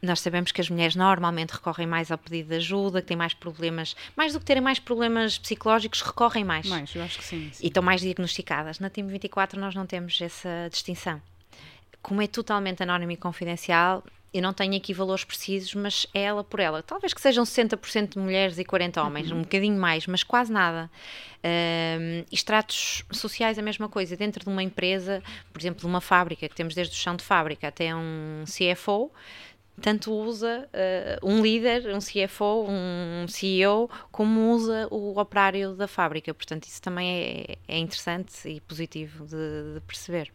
Nós 0.00 0.20
sabemos 0.20 0.52
que 0.52 0.60
as 0.60 0.70
mulheres 0.70 0.94
normalmente 0.94 1.50
recorrem 1.50 1.86
mais 1.86 2.12
ao 2.12 2.18
pedido 2.18 2.50
de 2.50 2.56
ajuda, 2.56 3.02
que 3.02 3.08
têm 3.08 3.16
mais 3.16 3.34
problemas, 3.34 3.96
mais 4.14 4.32
do 4.32 4.38
que 4.38 4.44
terem 4.44 4.62
mais 4.62 4.78
problemas 4.78 5.38
psicológicos, 5.38 6.02
recorrem 6.02 6.44
mais. 6.44 6.68
Mais, 6.68 6.94
eu 6.94 7.02
acho 7.02 7.18
que 7.18 7.24
sim. 7.24 7.50
sim. 7.52 7.64
E 7.64 7.66
estão 7.66 7.82
mais 7.82 8.00
diagnosticadas. 8.00 8.78
Na 8.78 8.88
Team 8.88 9.08
24 9.08 9.58
nós 9.58 9.74
não 9.74 9.86
temos 9.86 10.20
essa 10.20 10.68
distinção 10.70 11.20
como 12.02 12.22
é 12.22 12.26
totalmente 12.26 12.82
anónimo 12.82 13.12
e 13.12 13.16
confidencial, 13.16 14.02
eu 14.32 14.42
não 14.42 14.52
tenho 14.52 14.76
aqui 14.76 14.92
valores 14.92 15.24
precisos, 15.24 15.74
mas 15.74 16.06
é 16.12 16.22
ela 16.22 16.44
por 16.44 16.60
ela. 16.60 16.82
Talvez 16.82 17.14
que 17.14 17.20
sejam 17.20 17.44
60% 17.44 18.10
de 18.10 18.18
mulheres 18.18 18.58
e 18.58 18.64
40 18.64 19.02
homens, 19.02 19.30
uhum. 19.30 19.38
um 19.38 19.42
bocadinho 19.42 19.78
mais, 19.78 20.06
mas 20.06 20.22
quase 20.22 20.52
nada. 20.52 20.90
Um, 21.42 22.24
extratos 22.30 23.04
sociais, 23.10 23.58
a 23.58 23.62
mesma 23.62 23.88
coisa. 23.88 24.16
Dentro 24.16 24.44
de 24.44 24.50
uma 24.50 24.62
empresa, 24.62 25.22
por 25.52 25.60
exemplo, 25.60 25.80
de 25.80 25.86
uma 25.86 26.00
fábrica, 26.00 26.48
que 26.48 26.54
temos 26.54 26.74
desde 26.74 26.94
o 26.94 26.96
chão 26.96 27.16
de 27.16 27.24
fábrica 27.24 27.68
até 27.68 27.94
um 27.94 28.44
CFO, 28.44 29.10
tanto 29.80 30.12
usa 30.12 30.68
uh, 31.22 31.26
um 31.26 31.40
líder, 31.40 31.94
um 31.94 31.98
CFO, 31.98 32.66
um 32.68 33.26
CEO, 33.28 33.88
como 34.10 34.52
usa 34.52 34.88
o 34.90 35.18
operário 35.18 35.74
da 35.74 35.88
fábrica. 35.88 36.34
Portanto, 36.34 36.64
isso 36.64 36.82
também 36.82 37.46
é, 37.48 37.58
é 37.66 37.78
interessante 37.78 38.48
e 38.48 38.60
positivo 38.60 39.24
de, 39.24 39.74
de 39.74 39.80
perceber 39.86 40.32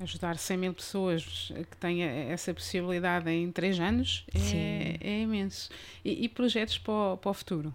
ajudar 0.00 0.38
100 0.38 0.56
mil 0.56 0.74
pessoas 0.74 1.52
que 1.70 1.76
têm 1.76 2.02
essa 2.02 2.54
possibilidade 2.54 3.30
em 3.30 3.50
3 3.52 3.80
anos 3.80 4.24
é, 4.34 4.96
é, 5.00 5.20
imenso. 5.20 5.70
E, 6.04 6.24
e 6.24 6.28
projetos 6.28 6.78
para 6.78 6.92
o, 6.92 7.16
para 7.16 7.30
o, 7.30 7.34
futuro? 7.34 7.74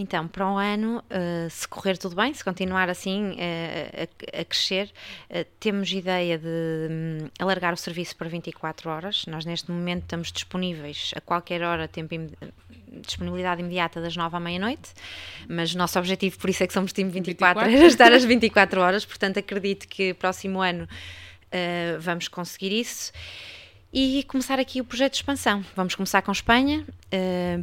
Então, 0.00 0.26
para 0.26 0.50
o 0.50 0.56
ano, 0.56 1.04
uh, 1.10 1.50
se 1.50 1.68
correr 1.68 1.98
tudo 1.98 2.16
bem, 2.16 2.32
se 2.32 2.42
continuar 2.42 2.88
assim 2.88 3.32
uh, 3.32 4.08
a, 4.34 4.40
a, 4.40 4.44
crescer, 4.46 4.90
uh, 5.28 5.44
temos 5.60 5.92
ideia 5.92 6.38
de 6.38 6.46
um, 6.46 7.28
alargar 7.38 7.74
o 7.74 7.76
serviço 7.76 8.16
para 8.16 8.26
24 8.26 8.88
horas. 8.88 9.26
Nós, 9.26 9.44
neste 9.44 9.70
momento, 9.70 10.04
estamos 10.04 10.32
disponíveis 10.32 11.10
a 11.14 11.20
qualquer 11.20 11.62
hora, 11.62 11.86
tempo 11.86 12.14
disponibilidade 13.02 13.60
imediata 13.60 14.00
das 14.00 14.16
9 14.16 14.34
à 14.34 14.40
meia-noite, 14.40 14.90
mas 15.46 15.74
o 15.74 15.78
nosso 15.78 15.98
objetivo, 15.98 16.38
por 16.38 16.48
isso 16.48 16.62
é 16.64 16.66
que 16.66 16.72
somos 16.72 16.94
time 16.94 17.10
24, 17.10 17.66
24? 17.66 17.84
é 17.84 17.86
estar 17.86 18.10
às 18.10 18.24
24 18.24 18.80
horas, 18.80 19.04
portanto 19.04 19.38
acredito 19.38 19.86
que 19.86 20.14
próximo 20.14 20.60
ano 20.60 20.88
vamos 22.00 22.26
conseguir 22.26 22.72
isso 22.72 23.12
e 23.92 24.24
começar 24.24 24.58
aqui 24.58 24.80
o 24.80 24.84
projeto 24.84 25.12
de 25.12 25.18
expansão. 25.18 25.64
Vamos 25.76 25.94
começar 25.94 26.20
com 26.22 26.32
Espanha, 26.32 26.84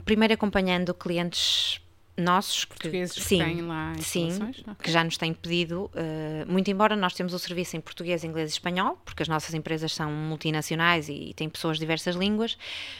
primeiro 0.06 0.34
acompanhando 0.34 0.94
clientes 0.94 1.82
nossos 2.18 2.66
portugueses 2.66 3.16
que, 3.16 3.22
sim, 3.22 3.38
que 3.38 3.44
têm 3.44 3.62
lá 3.62 3.94
sim, 4.00 4.30
okay. 4.34 4.76
que 4.82 4.92
já 4.92 5.04
nos 5.04 5.18
têm 5.18 5.34
pedido, 5.34 5.92
uh, 5.94 6.52
muito 6.52 6.70
embora 6.72 6.96
nós 6.96 7.14
temos 7.14 7.34
o 7.34 7.40
serviço 7.40 7.78
em 7.78 7.82
português, 7.82 8.24
inglês 8.24 8.50
e 8.50 8.54
espanhol, 8.54 9.00
porque 9.06 9.22
as 9.22 9.30
nossas 9.30 9.54
empresas 9.54 9.94
são 9.94 10.12
multinacionais 10.12 11.10
e, 11.10 11.30
e 11.30 11.34
têm 11.36 11.48
pessoas 11.48 11.78
de 11.78 11.82
diversas 11.82 12.16
línguas, 12.16 12.58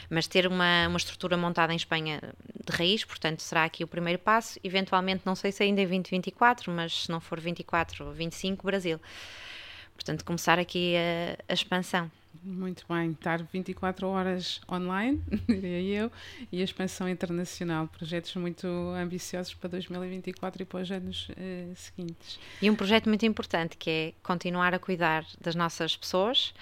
mas 0.08 0.28
ter 0.28 0.46
uma, 0.46 0.86
uma 0.86 0.96
estrutura 0.96 1.36
montada 1.36 1.72
em 1.72 1.76
Espanha 1.76 2.20
de 2.64 2.76
raiz, 2.76 3.04
portanto 3.04 3.42
será 3.42 3.64
aqui 3.64 3.82
o 3.82 3.88
primeiro 3.88 4.20
passo, 4.20 4.58
eventualmente 4.62 5.22
não 5.24 5.34
sei 5.34 5.50
se 5.50 5.64
ainda 5.64 5.82
é 5.82 5.86
2024, 5.86 6.72
mas 6.72 7.04
se 7.04 7.10
não 7.10 7.20
for 7.20 7.40
24, 7.40 8.12
25, 8.12 8.64
Brasil. 8.64 9.00
Portanto, 9.94 10.24
começar 10.24 10.60
aqui 10.60 10.94
a, 10.96 11.52
a 11.52 11.54
expansão. 11.54 12.08
Muito 12.42 12.84
bem, 12.88 13.10
estar 13.10 13.42
24 13.42 14.06
horas 14.08 14.60
online, 14.70 15.22
diria 15.48 16.02
eu, 16.02 16.12
e 16.52 16.60
a 16.60 16.64
expansão 16.64 17.08
internacional, 17.08 17.88
projetos 17.88 18.34
muito 18.36 18.66
ambiciosos 18.66 19.54
para 19.54 19.70
2024 19.70 20.62
e 20.62 20.64
para 20.64 20.80
os 20.80 20.90
anos 20.90 21.28
uh, 21.30 21.74
seguintes. 21.74 22.38
E 22.62 22.70
um 22.70 22.74
projeto 22.74 23.08
muito 23.08 23.26
importante 23.26 23.76
que 23.76 23.90
é 23.90 24.12
continuar 24.22 24.74
a 24.74 24.78
cuidar 24.78 25.24
das 25.40 25.54
nossas 25.54 25.96
pessoas, 25.96 26.54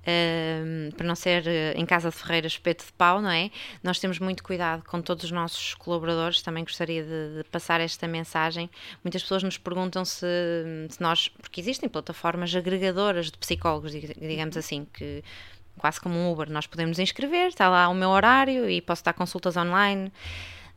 uh, 0.00 0.94
para 0.94 1.06
não 1.06 1.14
ser 1.14 1.44
uh, 1.44 1.78
em 1.78 1.86
casa 1.86 2.10
de 2.10 2.16
Ferreira 2.16 2.46
espeto 2.46 2.84
de 2.84 2.92
pau, 2.92 3.20
não 3.20 3.30
é? 3.30 3.50
Nós 3.82 3.98
temos 3.98 4.18
muito 4.18 4.42
cuidado 4.42 4.82
com 4.84 5.00
todos 5.00 5.24
os 5.24 5.30
nossos 5.30 5.74
colaboradores, 5.74 6.42
também 6.42 6.64
gostaria 6.64 7.02
de, 7.02 7.38
de 7.38 7.44
passar 7.50 7.80
esta 7.80 8.06
mensagem. 8.06 8.68
Muitas 9.04 9.22
pessoas 9.22 9.42
nos 9.42 9.58
perguntam 9.58 10.04
se, 10.04 10.26
se 10.88 11.00
nós, 11.00 11.28
porque 11.28 11.60
existem 11.60 11.88
plataformas 11.88 12.54
agregadoras 12.54 13.30
de 13.30 13.38
psicólogos, 13.38 13.92
digamos 13.92 14.56
assim, 14.56 14.86
que 14.92 15.19
quase 15.78 16.00
como 16.00 16.14
um 16.14 16.30
Uber, 16.30 16.50
nós 16.50 16.66
podemos 16.66 16.98
inscrever, 16.98 17.48
está 17.48 17.68
lá 17.68 17.88
o 17.88 17.94
meu 17.94 18.10
horário 18.10 18.68
e 18.68 18.80
posso 18.80 19.04
dar 19.04 19.14
consultas 19.14 19.56
online. 19.56 20.12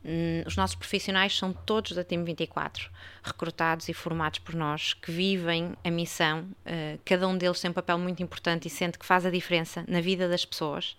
Hum, 0.04 0.42
os 0.46 0.54
nossos 0.54 0.76
profissionais 0.76 1.36
são 1.36 1.52
todos 1.52 1.92
da 1.92 2.04
Team 2.04 2.24
24, 2.24 2.90
recrutados 3.22 3.88
e 3.88 3.94
formados 3.94 4.38
por 4.38 4.54
nós, 4.54 4.92
que 4.92 5.10
vivem 5.10 5.74
a 5.82 5.90
missão. 5.90 6.40
Uh, 6.66 7.00
cada 7.04 7.26
um 7.26 7.36
deles 7.38 7.58
tem 7.60 7.70
um 7.70 7.74
papel 7.74 7.98
muito 7.98 8.22
importante 8.22 8.68
e 8.68 8.70
sente 8.70 8.98
que 8.98 9.06
faz 9.06 9.24
a 9.24 9.30
diferença 9.30 9.82
na 9.88 10.02
vida 10.02 10.28
das 10.28 10.44
pessoas. 10.44 10.94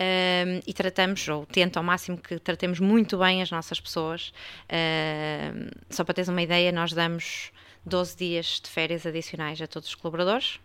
Uh, 0.00 0.62
e 0.66 0.72
tratamos, 0.72 1.28
ou 1.28 1.44
tento 1.44 1.76
ao 1.76 1.82
máximo 1.82 2.16
que 2.16 2.38
tratemos 2.38 2.80
muito 2.80 3.18
bem 3.18 3.42
as 3.42 3.50
nossas 3.50 3.78
pessoas. 3.78 4.32
Uh, 4.64 5.70
só 5.90 6.02
para 6.02 6.14
teres 6.14 6.28
uma 6.28 6.40
ideia, 6.40 6.72
nós 6.72 6.94
damos 6.94 7.52
12 7.84 8.16
dias 8.16 8.60
de 8.62 8.70
férias 8.70 9.04
adicionais 9.04 9.60
a 9.60 9.66
todos 9.66 9.90
os 9.90 9.94
colaboradores. 9.94 10.58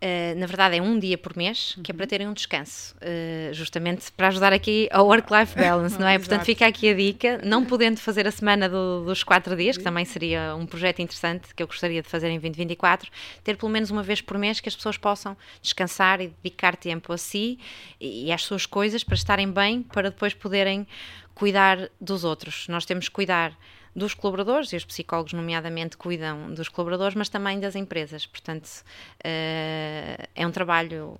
Uh, 0.00 0.38
na 0.38 0.46
verdade 0.46 0.76
é 0.76 0.80
um 0.80 0.96
dia 0.96 1.18
por 1.18 1.36
mês 1.36 1.76
que 1.82 1.90
é 1.90 1.94
para 1.94 2.04
uhum. 2.04 2.08
terem 2.08 2.28
um 2.28 2.32
descanso, 2.32 2.94
uh, 2.98 3.52
justamente 3.52 4.12
para 4.12 4.28
ajudar 4.28 4.52
aqui 4.52 4.88
ao 4.92 5.04
work-life 5.08 5.54
balance, 5.58 5.98
não 5.98 6.06
é? 6.06 6.16
Portanto, 6.16 6.44
fica 6.44 6.68
aqui 6.68 6.88
a 6.90 6.94
dica, 6.94 7.40
não 7.44 7.64
podendo 7.64 7.98
fazer 7.98 8.24
a 8.24 8.30
semana 8.30 8.68
do, 8.68 9.04
dos 9.04 9.24
quatro 9.24 9.56
dias, 9.56 9.76
que 9.76 9.82
também 9.82 10.04
seria 10.04 10.54
um 10.54 10.66
projeto 10.66 11.00
interessante 11.02 11.52
que 11.52 11.60
eu 11.60 11.66
gostaria 11.66 12.00
de 12.00 12.08
fazer 12.08 12.28
em 12.28 12.38
2024, 12.38 13.10
ter 13.42 13.56
pelo 13.56 13.72
menos 13.72 13.90
uma 13.90 14.04
vez 14.04 14.20
por 14.20 14.38
mês 14.38 14.60
que 14.60 14.68
as 14.68 14.76
pessoas 14.76 14.96
possam 14.96 15.36
descansar 15.60 16.20
e 16.20 16.28
dedicar 16.42 16.76
tempo 16.76 17.12
a 17.12 17.18
si 17.18 17.58
e 18.00 18.30
às 18.30 18.44
suas 18.44 18.66
coisas 18.66 19.02
para 19.02 19.16
estarem 19.16 19.50
bem, 19.50 19.82
para 19.82 20.10
depois 20.10 20.32
poderem 20.32 20.86
cuidar 21.34 21.90
dos 22.00 22.22
outros. 22.22 22.68
Nós 22.68 22.84
temos 22.84 23.08
que 23.08 23.14
cuidar 23.14 23.52
dos 23.94 24.14
colaboradores, 24.14 24.72
e 24.72 24.76
os 24.76 24.84
psicólogos, 24.84 25.32
nomeadamente, 25.32 25.96
cuidam 25.96 26.52
dos 26.52 26.68
colaboradores, 26.68 27.14
mas 27.14 27.28
também 27.28 27.58
das 27.60 27.74
empresas. 27.74 28.26
Portanto, 28.26 28.66
uh, 28.66 30.28
é 30.34 30.46
um 30.46 30.50
trabalho 30.50 31.18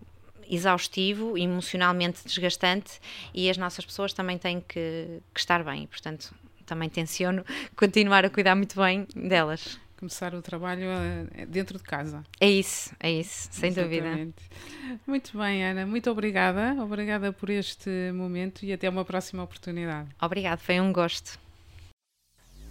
exaustivo, 0.51 1.37
emocionalmente 1.37 2.25
desgastante 2.25 3.01
e 3.35 3.51
as 3.51 3.59
nossas 3.59 3.85
pessoas 3.85 4.13
também 4.13 4.39
têm 4.39 4.61
que, 4.61 5.21
que 5.35 5.41
estar 5.41 5.63
bem. 5.63 5.87
Portanto, 5.87 6.35
também 6.65 6.89
tenciono 6.89 7.45
continuar 7.77 8.25
a 8.25 8.31
cuidar 8.31 8.55
muito 8.55 8.81
bem 8.81 9.07
delas 9.15 9.79
começar 9.99 10.33
o 10.33 10.41
trabalho 10.41 10.87
eh, 11.35 11.45
dentro 11.47 11.77
de 11.77 11.83
casa. 11.83 12.23
É 12.41 12.49
isso, 12.49 12.95
é 13.01 13.11
isso, 13.11 13.49
sem 13.51 13.71
Exatamente. 13.71 14.35
dúvida. 14.49 15.01
Muito 15.05 15.37
bem, 15.37 15.65
Ana, 15.65 15.85
muito 15.85 16.09
obrigada. 16.09 16.77
Obrigada 16.81 17.33
por 17.33 17.51
este 17.51 17.91
momento 18.15 18.65
e 18.65 18.73
até 18.73 18.89
uma 18.89 19.05
próxima 19.05 19.43
oportunidade. 19.43 20.09
Obrigada, 20.23 20.57
foi 20.57 20.81
um 20.81 20.93
gosto. 20.93 21.39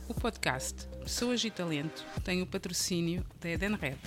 O 0.09 0.13
podcast 0.13 0.87
Pessoas 1.03 1.43
e 1.43 1.51
Talento 1.51 2.05
tem 2.23 2.41
o 2.41 2.47
patrocínio 2.47 3.25
da 3.41 3.49
Edenred. 3.49 3.97